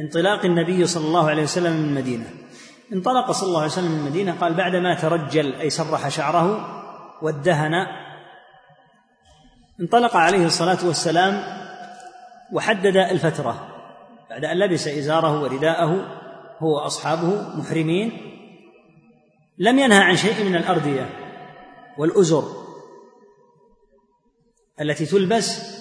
انطلاق 0.00 0.44
النبي 0.44 0.86
صلى 0.86 1.06
الله 1.06 1.30
عليه 1.30 1.42
وسلم 1.42 1.72
من 1.72 1.88
المدينة. 1.88 2.24
انطلق 2.92 3.30
صلى 3.30 3.48
الله 3.48 3.60
عليه 3.60 3.70
وسلم 3.70 3.90
من 3.92 3.98
المدينة 3.98 4.32
قال 4.40 4.54
بعدما 4.54 4.94
ترجل 4.94 5.54
أي 5.54 5.70
سرح 5.70 6.08
شعره 6.08 6.66
وادهن 7.22 7.72
انطلق 9.80 10.16
عليه 10.16 10.46
الصلاة 10.46 10.86
والسلام 10.86 11.42
وحدد 12.52 12.96
الفترة. 12.96 13.68
بعد 14.30 14.44
أن 14.44 14.58
لبس 14.58 14.88
إزاره 14.88 15.42
ورداءه 15.42 16.06
هو 16.58 16.76
وأصحابه 16.76 17.58
محرمين 17.58 18.12
لم 19.58 19.78
ينهى 19.78 19.98
عن 19.98 20.16
شيء 20.16 20.44
من 20.44 20.56
الأردية 20.56 21.06
والأزر. 21.98 22.65
التي 24.80 25.06
تلبس 25.06 25.76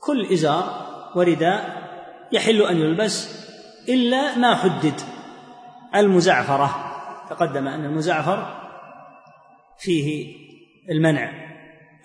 كل 0.00 0.32
إزار 0.32 0.86
ورداء 1.16 1.86
يحل 2.32 2.62
أن 2.62 2.76
يلبس 2.76 3.46
إلا 3.88 4.38
ما 4.38 4.54
حدد 4.54 5.00
المزعفرة. 5.94 6.92
تقدم 7.30 7.68
أن 7.68 7.84
المزعفر 7.84 8.68
فيه 9.78 10.36
المنع 10.90 11.32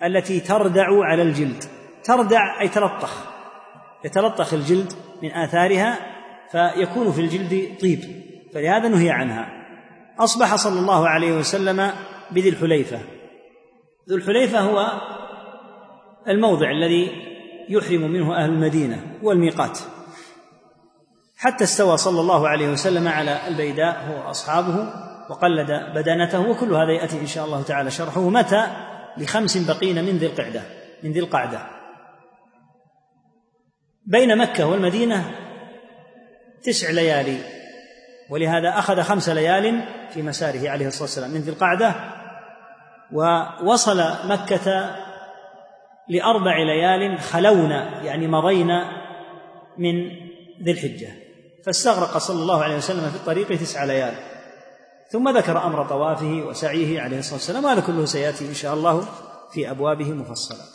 التي 0.04 0.40
تردع 0.40 1.04
على 1.04 1.22
الجلد. 1.22 1.64
تردع 2.04 2.60
أي 2.60 2.68
تلطخ. 2.68 3.24
يتلطخ 4.04 4.54
الجلد 4.54 4.92
من 5.22 5.32
آثارها 5.32 5.98
فيكون 6.52 7.12
في 7.12 7.20
الجلد 7.20 7.78
طيب. 7.80 8.00
فلهذا 8.54 8.88
نهي 8.88 9.10
عنها. 9.10 9.48
أصبح 10.18 10.54
صلى 10.54 10.80
الله 10.80 11.08
عليه 11.08 11.32
وسلم 11.32 11.92
بذي 12.30 12.48
الحليفة. 12.48 13.00
ذو 14.08 14.16
الحليفة 14.16 14.60
هو 14.60 15.00
الموضع 16.28 16.70
الذي 16.70 17.10
يحرم 17.68 18.00
منه 18.00 18.36
أهل 18.36 18.50
المدينة 18.50 19.18
والميقات. 19.22 19.78
حتى 21.36 21.64
استوى 21.64 21.96
صلى 21.96 22.20
الله 22.20 22.48
عليه 22.48 22.68
وسلم 22.68 23.08
على 23.08 23.48
البيداء 23.48 24.04
هو 24.08 24.26
وأصحابه 24.26 24.94
وقلد 25.30 25.70
بدنته 25.94 26.40
وكل 26.40 26.74
هذا 26.74 26.92
يأتي 26.92 27.20
إن 27.20 27.26
شاء 27.26 27.44
الله 27.44 27.62
تعالى 27.62 27.90
شرحه. 27.90 28.28
متى؟ 28.28 28.66
لخمس 29.16 29.58
بقين 29.58 30.04
من 30.04 30.16
ذي 30.16 30.26
القعدة 30.26 30.62
من 31.02 31.12
ذي 31.12 31.20
القعدة. 31.20 31.66
بين 34.06 34.38
مكة 34.38 34.66
والمدينة 34.66 35.30
تسع 36.62 36.90
ليالي 36.90 37.38
ولهذا 38.30 38.78
أخذ 38.78 39.02
خمس 39.02 39.28
ليال 39.28 39.84
في 40.14 40.22
مساره 40.22 40.70
عليه 40.70 40.86
الصلاة 40.86 41.02
والسلام 41.02 41.30
من 41.30 41.40
ذي 41.40 41.50
القعدة 41.50 41.94
ووصل 43.12 44.02
مكة 44.24 44.96
لأربع 46.08 46.58
ليال 46.58 47.20
خلونا 47.20 48.02
يعني 48.02 48.28
مضينا 48.28 49.02
من 49.78 49.94
ذي 50.62 50.70
الحجة. 50.70 51.08
فاستغرق 51.64 52.18
صلى 52.18 52.42
الله 52.42 52.62
عليه 52.62 52.76
وسلم 52.76 53.10
في 53.10 53.16
الطريق 53.16 53.48
تسع 53.48 53.84
ليال. 53.84 54.14
ثم 55.10 55.28
ذكر 55.28 55.66
أمر 55.66 55.84
طوافه 55.84 56.42
وسعيه 56.46 57.00
عليه 57.00 57.18
الصلاة 57.18 57.34
والسلام 57.34 57.66
هذا 57.66 57.80
كله 57.80 58.04
سيأتي 58.04 58.48
إن 58.48 58.54
شاء 58.54 58.74
الله 58.74 59.08
في 59.52 59.70
أبوابه 59.70 60.12
مفصلا. 60.12 60.71